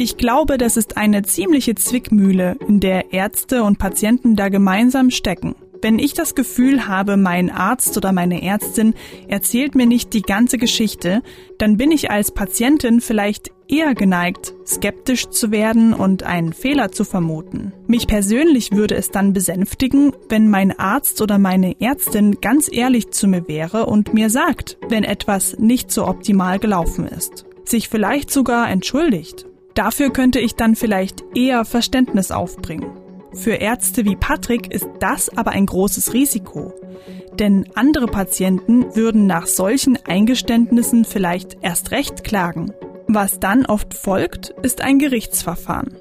[0.00, 5.56] Ich glaube, das ist eine ziemliche Zwickmühle, in der Ärzte und Patienten da gemeinsam stecken.
[5.82, 8.94] Wenn ich das Gefühl habe, mein Arzt oder meine Ärztin
[9.26, 11.20] erzählt mir nicht die ganze Geschichte,
[11.58, 17.02] dann bin ich als Patientin vielleicht eher geneigt, skeptisch zu werden und einen Fehler zu
[17.02, 17.72] vermuten.
[17.88, 23.26] Mich persönlich würde es dann besänftigen, wenn mein Arzt oder meine Ärztin ganz ehrlich zu
[23.26, 27.46] mir wäre und mir sagt, wenn etwas nicht so optimal gelaufen ist.
[27.64, 32.90] Sich vielleicht sogar entschuldigt Dafür könnte ich dann vielleicht eher Verständnis aufbringen.
[33.32, 36.74] Für Ärzte wie Patrick ist das aber ein großes Risiko.
[37.38, 42.72] Denn andere Patienten würden nach solchen Eingeständnissen vielleicht erst recht klagen.
[43.06, 45.96] Was dann oft folgt, ist ein Gerichtsverfahren.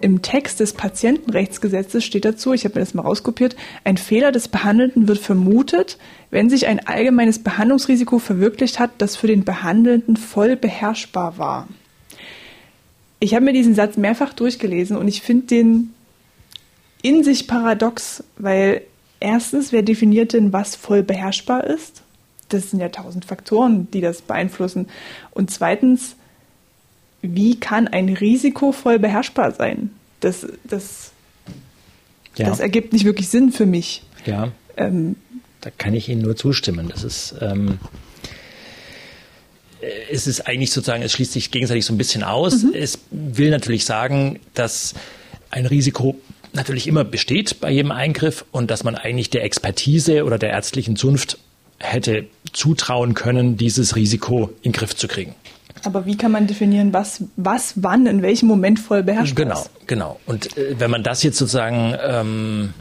[0.00, 4.48] Im Text des Patientenrechtsgesetzes steht dazu, ich habe mir das mal rauskopiert, ein Fehler des
[4.48, 5.96] Behandelnden wird vermutet,
[6.30, 11.68] wenn sich ein allgemeines Behandlungsrisiko verwirklicht hat, das für den Behandelnden voll beherrschbar war.
[13.20, 15.94] Ich habe mir diesen Satz mehrfach durchgelesen und ich finde den
[17.00, 18.82] in sich paradox, weil
[19.20, 22.02] erstens, wer definiert denn, was voll beherrschbar ist?
[22.50, 24.88] Das sind ja tausend Faktoren, die das beeinflussen.
[25.30, 26.16] Und zweitens,
[27.34, 29.90] wie kann ein Risiko voll beherrschbar sein?
[30.20, 31.12] Das, das,
[32.36, 32.46] ja.
[32.48, 34.02] das ergibt nicht wirklich Sinn für mich.
[34.24, 34.52] Ja.
[34.76, 35.16] Ähm,
[35.60, 36.88] da kann ich Ihnen nur zustimmen.
[36.88, 37.78] Das ist, ähm,
[40.10, 42.62] es ist eigentlich sozusagen, es schließt sich gegenseitig so ein bisschen aus.
[42.62, 42.72] Mhm.
[42.74, 44.94] Es will natürlich sagen, dass
[45.50, 46.16] ein Risiko
[46.52, 50.96] natürlich immer besteht bei jedem Eingriff und dass man eigentlich der Expertise oder der ärztlichen
[50.96, 51.38] Zunft
[51.78, 55.34] hätte zutrauen können, dieses Risiko in den Griff zu kriegen.
[55.84, 59.70] Aber wie kann man definieren, was, was wann, in welchem Moment voll beherrscht Genau, ist?
[59.86, 60.20] genau.
[60.26, 62.74] Und äh, wenn man das jetzt sozusagen ähm,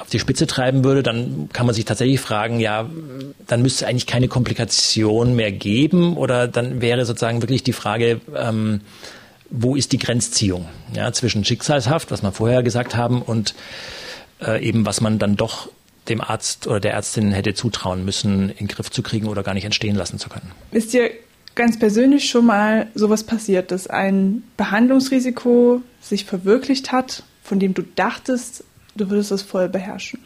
[0.00, 2.88] auf die Spitze treiben würde, dann kann man sich tatsächlich fragen, ja,
[3.46, 8.20] dann müsste es eigentlich keine Komplikation mehr geben oder dann wäre sozusagen wirklich die Frage,
[8.34, 8.80] ähm,
[9.50, 13.54] wo ist die Grenzziehung ja, zwischen Schicksalshaft, was wir vorher gesagt haben, und
[14.42, 15.68] äh, eben was man dann doch
[16.08, 19.54] dem Arzt oder der Ärztin hätte zutrauen müssen, in den Griff zu kriegen oder gar
[19.54, 20.50] nicht entstehen lassen zu können.
[20.72, 21.10] Ist dir
[21.54, 27.82] ganz persönlich schon mal sowas passiert, dass ein Behandlungsrisiko sich verwirklicht hat, von dem du
[27.82, 28.64] dachtest,
[28.96, 30.20] du würdest es voll beherrschen?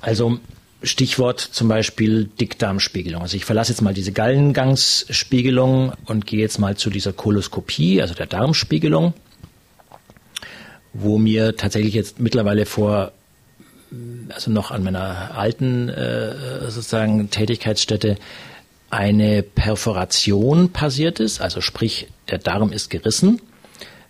[0.00, 0.38] Also
[0.82, 3.22] Stichwort zum Beispiel Dickdarmspiegelung.
[3.22, 8.14] Also ich verlasse jetzt mal diese Gallengangsspiegelung und gehe jetzt mal zu dieser Koloskopie, also
[8.14, 9.14] der Darmspiegelung,
[10.92, 13.12] wo mir tatsächlich jetzt mittlerweile vor,
[14.28, 18.16] also noch an meiner alten äh, sozusagen Tätigkeitsstätte,
[18.90, 23.40] eine Perforation passiert ist, also sprich der Darm ist gerissen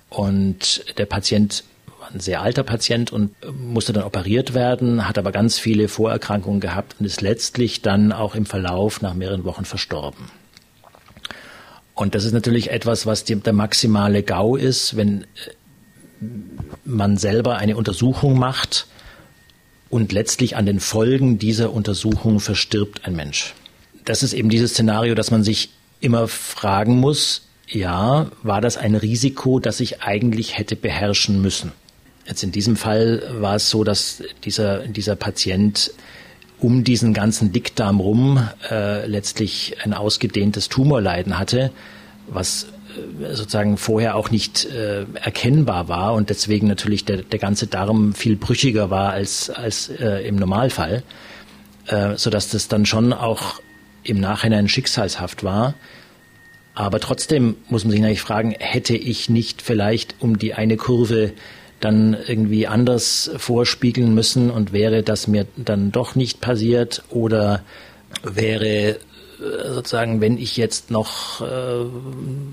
[0.09, 1.65] und der Patient
[2.13, 6.97] ein sehr alter Patient und musste dann operiert werden, hat aber ganz viele Vorerkrankungen gehabt
[6.99, 10.31] und ist letztlich dann auch im Verlauf nach mehreren Wochen verstorben.
[11.95, 15.27] Und das ist natürlich etwas, was die, der maximale GAU ist, wenn äh,
[16.85, 18.87] man selber eine Untersuchung macht
[19.91, 23.55] und letztlich an den Folgen dieser Untersuchung verstirbt ein Mensch.
[24.09, 25.69] Das ist eben dieses Szenario, dass man sich
[26.01, 31.73] immer fragen muss, ja, war das ein Risiko, das ich eigentlich hätte beherrschen müssen?
[32.27, 35.91] Jetzt in diesem Fall war es so, dass dieser, dieser Patient
[36.59, 41.71] um diesen ganzen Dickdarm rum äh, letztlich ein ausgedehntes Tumorleiden hatte,
[42.29, 47.67] was äh, sozusagen vorher auch nicht äh, erkennbar war und deswegen natürlich der, der ganze
[47.67, 51.03] Darm viel brüchiger war als, als äh, im Normalfall,
[51.89, 53.61] äh, sodass das dann schon auch
[54.09, 55.75] im Nachhinein schicksalshaft war.
[56.75, 61.33] Aber trotzdem muss man sich natürlich fragen, hätte ich nicht vielleicht um die eine Kurve
[61.81, 67.63] dann irgendwie anders vorspiegeln müssen und wäre das mir dann doch nicht passiert oder
[68.23, 68.97] wäre äh,
[69.75, 71.85] sozusagen, wenn ich jetzt noch, äh,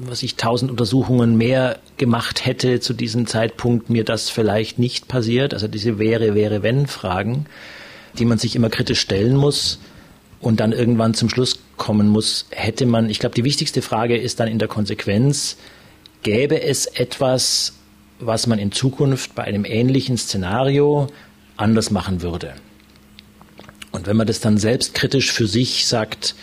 [0.02, 5.54] was ich tausend Untersuchungen mehr gemacht hätte zu diesem Zeitpunkt, mir das vielleicht nicht passiert.
[5.54, 7.46] Also diese wäre, wäre, wenn Fragen,
[8.18, 9.80] die man sich immer kritisch stellen muss
[10.46, 14.40] und dann irgendwann zum Schluss kommen muss, hätte man, ich glaube, die wichtigste Frage ist
[14.40, 15.58] dann in der Konsequenz,
[16.22, 17.74] gäbe es etwas,
[18.20, 21.08] was man in Zukunft bei einem ähnlichen Szenario
[21.58, 22.54] anders machen würde.
[23.92, 26.36] Und wenn man das dann selbstkritisch für sich sagt,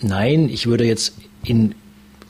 [0.00, 1.14] nein, ich würde jetzt
[1.44, 1.74] in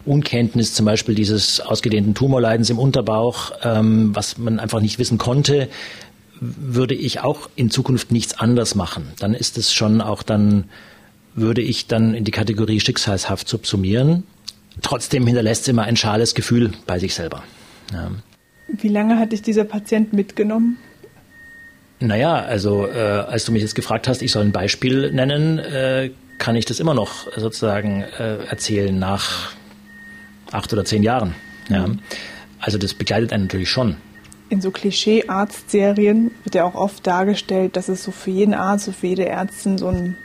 [0.06, 5.68] Unkenntnis zum Beispiel dieses ausgedehnten Tumorleidens im Unterbauch, ähm, was man einfach nicht wissen konnte,
[6.40, 9.12] würde ich auch in Zukunft nichts anders machen.
[9.18, 10.64] Dann ist es schon auch dann,
[11.34, 14.24] würde ich dann in die Kategorie schicksalshaft subsumieren.
[14.82, 17.42] Trotzdem hinterlässt es immer ein schales Gefühl bei sich selber.
[17.92, 18.10] Ja.
[18.68, 20.78] Wie lange hat dich dieser Patient mitgenommen?
[22.00, 26.10] Naja, also äh, als du mich jetzt gefragt hast, ich soll ein Beispiel nennen, äh,
[26.38, 29.52] kann ich das immer noch sozusagen äh, erzählen nach
[30.50, 31.34] acht oder zehn Jahren.
[31.68, 31.88] Ja.
[32.58, 33.96] Also das begleitet einen natürlich schon.
[34.50, 38.92] In so Klischee-Arzt-Serien wird ja auch oft dargestellt, dass es so für jeden Arzt, so
[38.92, 40.16] für jede Ärztin so ein,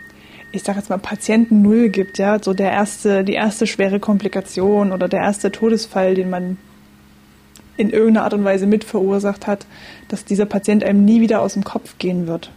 [0.52, 4.92] ich sag jetzt mal, Patienten Null gibt, ja, so der erste, die erste schwere Komplikation
[4.92, 6.58] oder der erste Todesfall, den man
[7.78, 9.66] in irgendeiner Art und Weise mit verursacht hat,
[10.08, 12.52] dass dieser Patient einem nie wieder aus dem Kopf gehen wird.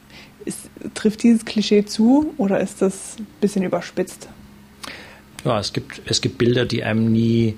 [0.44, 4.28] Ist, trifft dieses Klischee zu oder ist das ein bisschen überspitzt?
[5.44, 7.56] Ja, es gibt, es gibt Bilder, die einem nie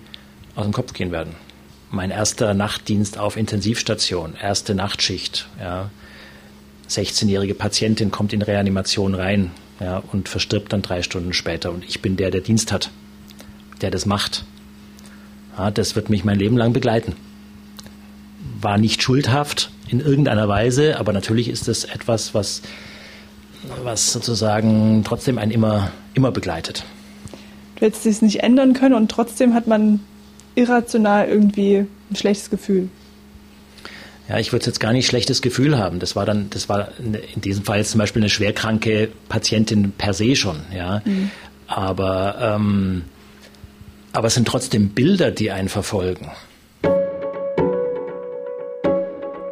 [0.57, 1.35] aus dem Kopf gehen werden.
[1.91, 5.49] Mein erster Nachtdienst auf Intensivstation, erste Nachtschicht.
[5.61, 5.91] Ja.
[6.91, 11.71] 16-jährige Patientin kommt in Reanimation rein ja, und verstirbt dann drei Stunden später.
[11.71, 12.91] Und ich bin der, der Dienst hat,
[13.81, 14.45] der das macht.
[15.57, 17.15] Ja, das wird mich mein Leben lang begleiten
[18.61, 22.63] war nicht schuldhaft in irgendeiner Weise, aber natürlich ist es etwas, was,
[23.83, 26.85] was sozusagen trotzdem einen immer, immer begleitet.
[27.77, 30.01] Du hättest es nicht ändern können und trotzdem hat man
[30.55, 32.89] irrational irgendwie ein schlechtes Gefühl.
[34.29, 35.99] Ja, ich würde jetzt gar nicht schlechtes Gefühl haben.
[35.99, 40.15] Das war dann, das war in diesem Fall jetzt zum Beispiel eine schwerkranke Patientin per
[40.15, 41.03] se schon, ja.
[41.05, 41.31] Mhm.
[41.67, 43.03] Aber, ähm,
[44.13, 46.31] aber es sind trotzdem Bilder, die einen verfolgen.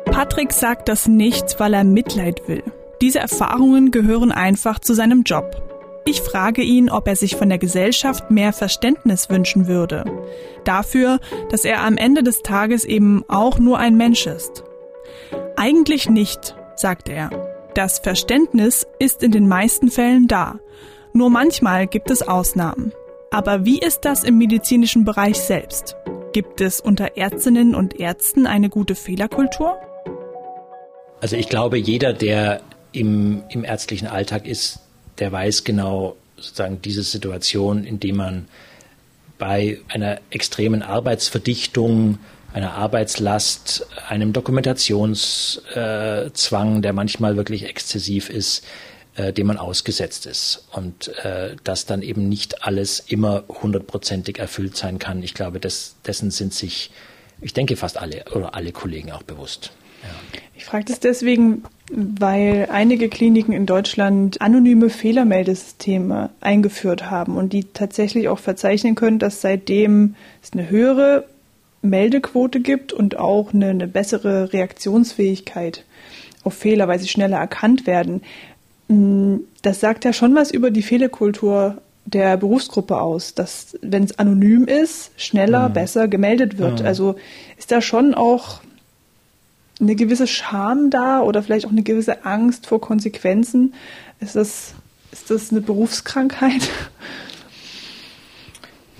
[0.06, 2.62] Patrick sagt das nicht, weil er Mitleid will.
[3.00, 5.71] Diese Erfahrungen gehören einfach zu seinem Job.
[6.04, 10.04] Ich frage ihn, ob er sich von der Gesellschaft mehr Verständnis wünschen würde.
[10.64, 14.64] Dafür, dass er am Ende des Tages eben auch nur ein Mensch ist.
[15.56, 17.30] Eigentlich nicht, sagt er.
[17.74, 20.58] Das Verständnis ist in den meisten Fällen da.
[21.12, 22.92] Nur manchmal gibt es Ausnahmen.
[23.30, 25.96] Aber wie ist das im medizinischen Bereich selbst?
[26.32, 29.76] Gibt es unter Ärztinnen und Ärzten eine gute Fehlerkultur?
[31.20, 32.60] Also ich glaube, jeder, der
[32.92, 34.80] im, im ärztlichen Alltag ist,
[35.22, 38.48] der weiß genau sozusagen diese Situation, in der man
[39.38, 42.18] bei einer extremen Arbeitsverdichtung,
[42.52, 48.64] einer Arbeitslast, einem Dokumentationszwang, der manchmal wirklich exzessiv ist,
[49.14, 50.66] äh, dem man ausgesetzt ist.
[50.72, 55.22] Und äh, dass dann eben nicht alles immer hundertprozentig erfüllt sein kann.
[55.22, 56.90] Ich glaube, des, dessen sind sich,
[57.40, 59.70] ich denke, fast alle oder alle Kollegen auch bewusst.
[60.02, 60.08] Ja.
[60.62, 67.64] Ich frage das deswegen, weil einige Kliniken in Deutschland anonyme Fehlermeldesysteme eingeführt haben und die
[67.64, 71.24] tatsächlich auch verzeichnen können, dass seitdem es eine höhere
[71.82, 75.84] Meldequote gibt und auch eine, eine bessere Reaktionsfähigkeit
[76.44, 78.22] auf Fehler, weil sie schneller erkannt werden.
[78.86, 84.16] Mm, das sagt ja schon was über die Fehlerkultur der Berufsgruppe aus, dass wenn es
[84.16, 85.72] anonym ist, schneller, mhm.
[85.72, 86.82] besser gemeldet wird.
[86.82, 86.86] Mhm.
[86.86, 87.16] Also
[87.58, 88.60] ist da schon auch
[89.80, 93.74] eine gewisse Scham da oder vielleicht auch eine gewisse Angst vor Konsequenzen?
[94.20, 94.74] Ist das,
[95.10, 96.68] ist das eine Berufskrankheit?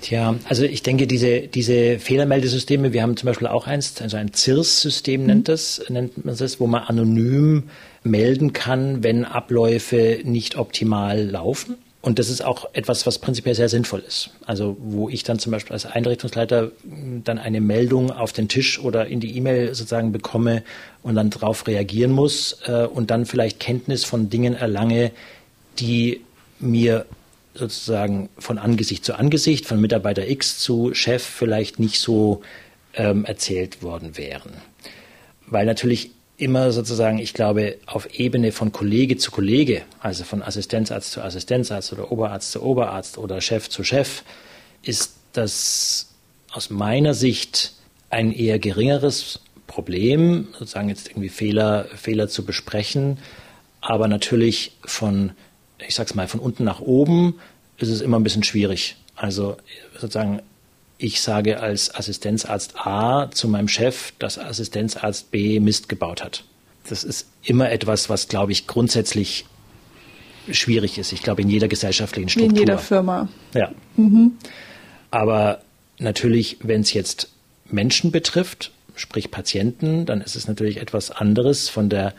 [0.03, 4.33] Tja, also ich denke, diese, diese Fehlermeldesysteme, wir haben zum Beispiel auch eins, also ein
[4.33, 5.27] CIRS-System mhm.
[5.27, 7.69] nennt, das, nennt man das, wo man anonym
[8.03, 11.77] melden kann, wenn Abläufe nicht optimal laufen.
[12.03, 14.31] Und das ist auch etwas, was prinzipiell sehr sinnvoll ist.
[14.45, 16.73] Also wo ich dann zum Beispiel als Einrichtungsleiter
[17.23, 20.63] dann eine Meldung auf den Tisch oder in die E-Mail sozusagen bekomme
[21.01, 25.11] und dann darauf reagieren muss äh, und dann vielleicht Kenntnis von Dingen erlange,
[25.79, 26.19] die
[26.59, 27.05] mir
[27.53, 32.41] sozusagen von Angesicht zu Angesicht, von Mitarbeiter X zu Chef vielleicht nicht so
[32.95, 34.51] ähm, erzählt worden wären.
[35.47, 41.11] Weil natürlich immer sozusagen, ich glaube, auf Ebene von Kollege zu Kollege, also von Assistenzarzt
[41.11, 44.23] zu Assistenzarzt oder Oberarzt zu Oberarzt oder Chef zu Chef,
[44.81, 46.09] ist das
[46.51, 47.73] aus meiner Sicht
[48.09, 53.17] ein eher geringeres Problem, sozusagen jetzt irgendwie Fehler, Fehler zu besprechen.
[53.81, 55.31] Aber natürlich von,
[55.87, 57.39] ich sag's mal, von unten nach oben
[57.77, 58.95] ist es immer ein bisschen schwierig.
[59.15, 59.57] Also
[59.99, 60.41] sozusagen
[61.03, 66.45] ich sage als Assistenzarzt A zu meinem Chef, dass Assistenzarzt B Mist gebaut hat.
[66.87, 69.45] Das ist immer etwas, was, glaube ich, grundsätzlich
[70.49, 71.11] schwierig ist.
[71.11, 72.51] Ich glaube, in jeder gesellschaftlichen Struktur.
[72.51, 73.27] In jeder Firma.
[73.53, 73.71] Ja.
[73.97, 74.33] Mhm.
[75.11, 75.61] Aber
[75.99, 77.29] natürlich, wenn es jetzt
[77.69, 82.13] Menschen betrifft, sprich Patienten, dann ist es natürlich etwas anderes von der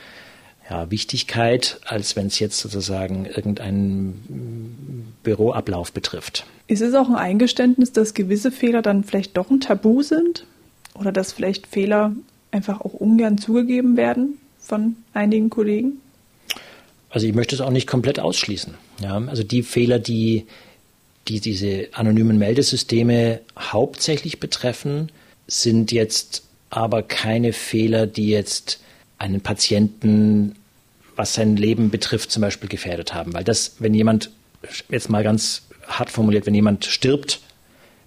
[0.69, 6.47] ja, Wichtigkeit, als wenn es jetzt sozusagen irgendeinen Büroablauf betrifft.
[6.67, 10.47] Ist es auch ein Eingeständnis, dass gewisse Fehler dann vielleicht doch ein Tabu sind?
[10.95, 12.13] Oder dass vielleicht Fehler
[12.51, 16.01] einfach auch ungern zugegeben werden von einigen Kollegen?
[17.11, 18.75] Also ich möchte es auch nicht komplett ausschließen.
[19.01, 20.47] Ja, also die Fehler, die,
[21.29, 25.11] die diese anonymen Meldesysteme hauptsächlich betreffen,
[25.47, 28.81] sind jetzt aber keine Fehler, die jetzt
[29.25, 30.55] einen Patienten,
[31.17, 33.33] was sein Leben betrifft, zum Beispiel gefährdet haben.
[33.33, 34.31] Weil das, wenn jemand,
[34.89, 37.41] jetzt mal ganz hart formuliert, wenn jemand stirbt,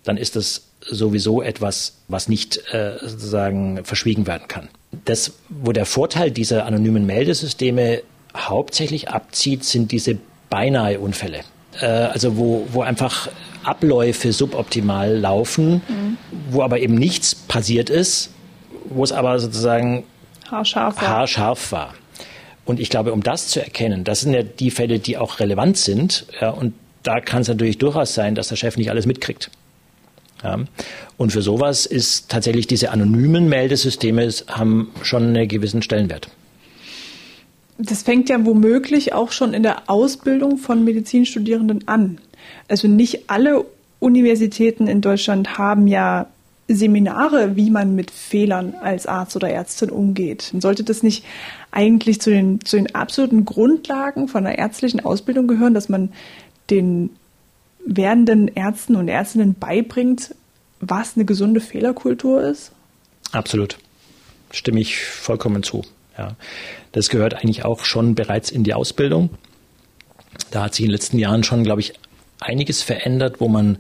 [0.04, 4.70] dann ist das sowieso etwas, was nicht äh, sozusagen verschwiegen werden kann.
[5.06, 8.04] Das, wo der Vorteil dieser anonymen Meldesysteme
[8.36, 10.18] hauptsächlich abzieht, sind diese
[10.50, 11.42] beinahe Unfälle.
[11.82, 13.30] Äh, also wo, wo einfach
[13.64, 16.18] Abläufe suboptimal laufen, mhm.
[16.52, 18.30] wo aber eben nichts passiert ist,
[18.86, 20.06] wo es aber sozusagen
[20.52, 21.08] haarscharf war.
[21.08, 21.94] haarscharf war.
[22.66, 25.78] Und ich glaube, um das zu erkennen, das sind ja die Fälle, die auch relevant
[25.78, 26.26] sind.
[26.42, 26.74] Ja, und
[27.04, 29.50] da kann es natürlich durchaus sein, dass der Chef nicht alles mitkriegt.
[30.44, 30.60] Ja.
[31.18, 36.30] Und für sowas ist tatsächlich diese anonymen Meldesysteme haben schon einen gewissen Stellenwert.
[37.78, 42.20] Das fängt ja womöglich auch schon in der Ausbildung von Medizinstudierenden an.
[42.68, 43.66] Also nicht alle
[44.00, 46.28] Universitäten in Deutschland haben ja
[46.68, 50.54] Seminare, wie man mit Fehlern als Arzt oder Ärztin umgeht.
[50.60, 51.24] Sollte das nicht
[51.72, 56.12] eigentlich zu den, zu den absoluten Grundlagen von einer ärztlichen Ausbildung gehören, dass man
[56.70, 57.12] den
[57.86, 60.36] werdenden Ärzten und Ärztinnen beibringt,
[60.82, 62.72] was eine gesunde Fehlerkultur ist?
[63.32, 63.78] Absolut.
[64.52, 65.84] stimme ich vollkommen zu.
[66.18, 66.36] Ja.
[66.92, 69.30] Das gehört eigentlich auch schon bereits in die Ausbildung.
[70.52, 71.94] Da hat sich in den letzten Jahren schon, glaube ich,
[72.40, 73.78] einiges verändert, wo man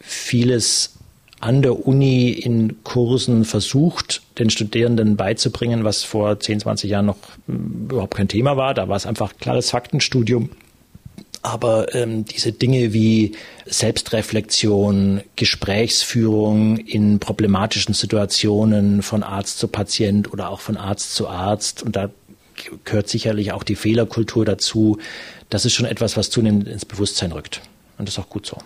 [0.00, 0.97] vieles
[1.40, 7.18] an der Uni in Kursen versucht, den Studierenden beizubringen, was vor 10, 20 Jahren noch
[7.46, 8.74] hm, überhaupt kein Thema war.
[8.74, 10.50] Da war es einfach klares Faktenstudium.
[11.42, 20.50] Aber ähm, diese Dinge wie Selbstreflexion, Gesprächsführung in problematischen Situationen von Arzt zu Patient oder
[20.50, 22.10] auch von Arzt zu Arzt, und da
[22.84, 24.98] gehört sicherlich auch die Fehlerkultur dazu,
[25.48, 27.62] das ist schon etwas, was zunehmend ins Bewusstsein rückt.
[27.98, 28.58] Und das ist auch gut so.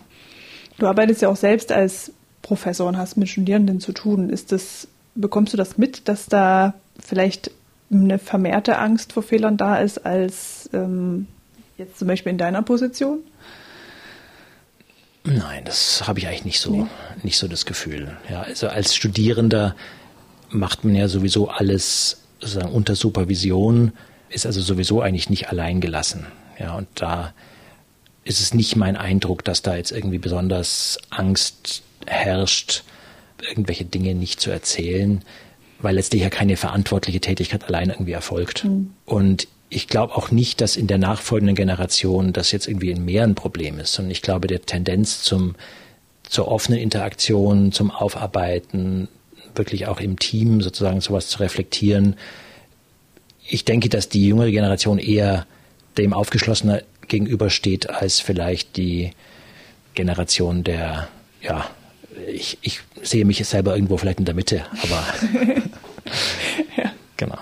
[0.79, 2.12] Du arbeitest ja auch selbst als
[2.43, 4.28] Professor und hast mit Studierenden zu tun.
[4.28, 7.51] Ist das, bekommst du das mit, dass da vielleicht
[7.90, 11.26] eine vermehrte Angst vor Fehlern da ist als ähm,
[11.78, 13.20] jetzt zum Beispiel in deiner Position?
[15.24, 16.86] Nein, das habe ich eigentlich nicht so, nee.
[17.22, 18.16] nicht so das Gefühl.
[18.28, 19.76] Ja, also als Studierender
[20.51, 23.93] macht man ja sowieso alles sozusagen unter Supervision,
[24.30, 26.26] ist also sowieso eigentlich nicht allein gelassen.
[26.59, 27.32] Ja, und da
[28.24, 32.84] ist es nicht mein Eindruck, dass da jetzt irgendwie besonders Angst herrscht,
[33.48, 35.22] irgendwelche Dinge nicht zu erzählen,
[35.80, 38.64] weil letztlich ja keine verantwortliche Tätigkeit allein irgendwie erfolgt.
[38.64, 38.92] Mhm.
[39.05, 43.24] Und ich glaube auch nicht, dass in der nachfolgenden Generation das jetzt irgendwie ein mehr
[43.24, 45.55] ein Problem ist, sondern ich glaube, der Tendenz zum,
[46.22, 49.09] zur offenen Interaktion, zum Aufarbeiten,
[49.55, 52.16] wirklich auch im Team sozusagen sowas zu reflektieren.
[53.48, 55.46] Ich denke, dass die jüngere Generation eher
[55.98, 59.12] dem aufgeschlossener gegenübersteht als vielleicht die
[59.94, 61.09] Generation der
[61.42, 61.68] ja,
[62.29, 65.05] ich, ich sehe mich selber irgendwo vielleicht in der Mitte, aber
[66.77, 66.93] ja.
[67.17, 67.39] genau.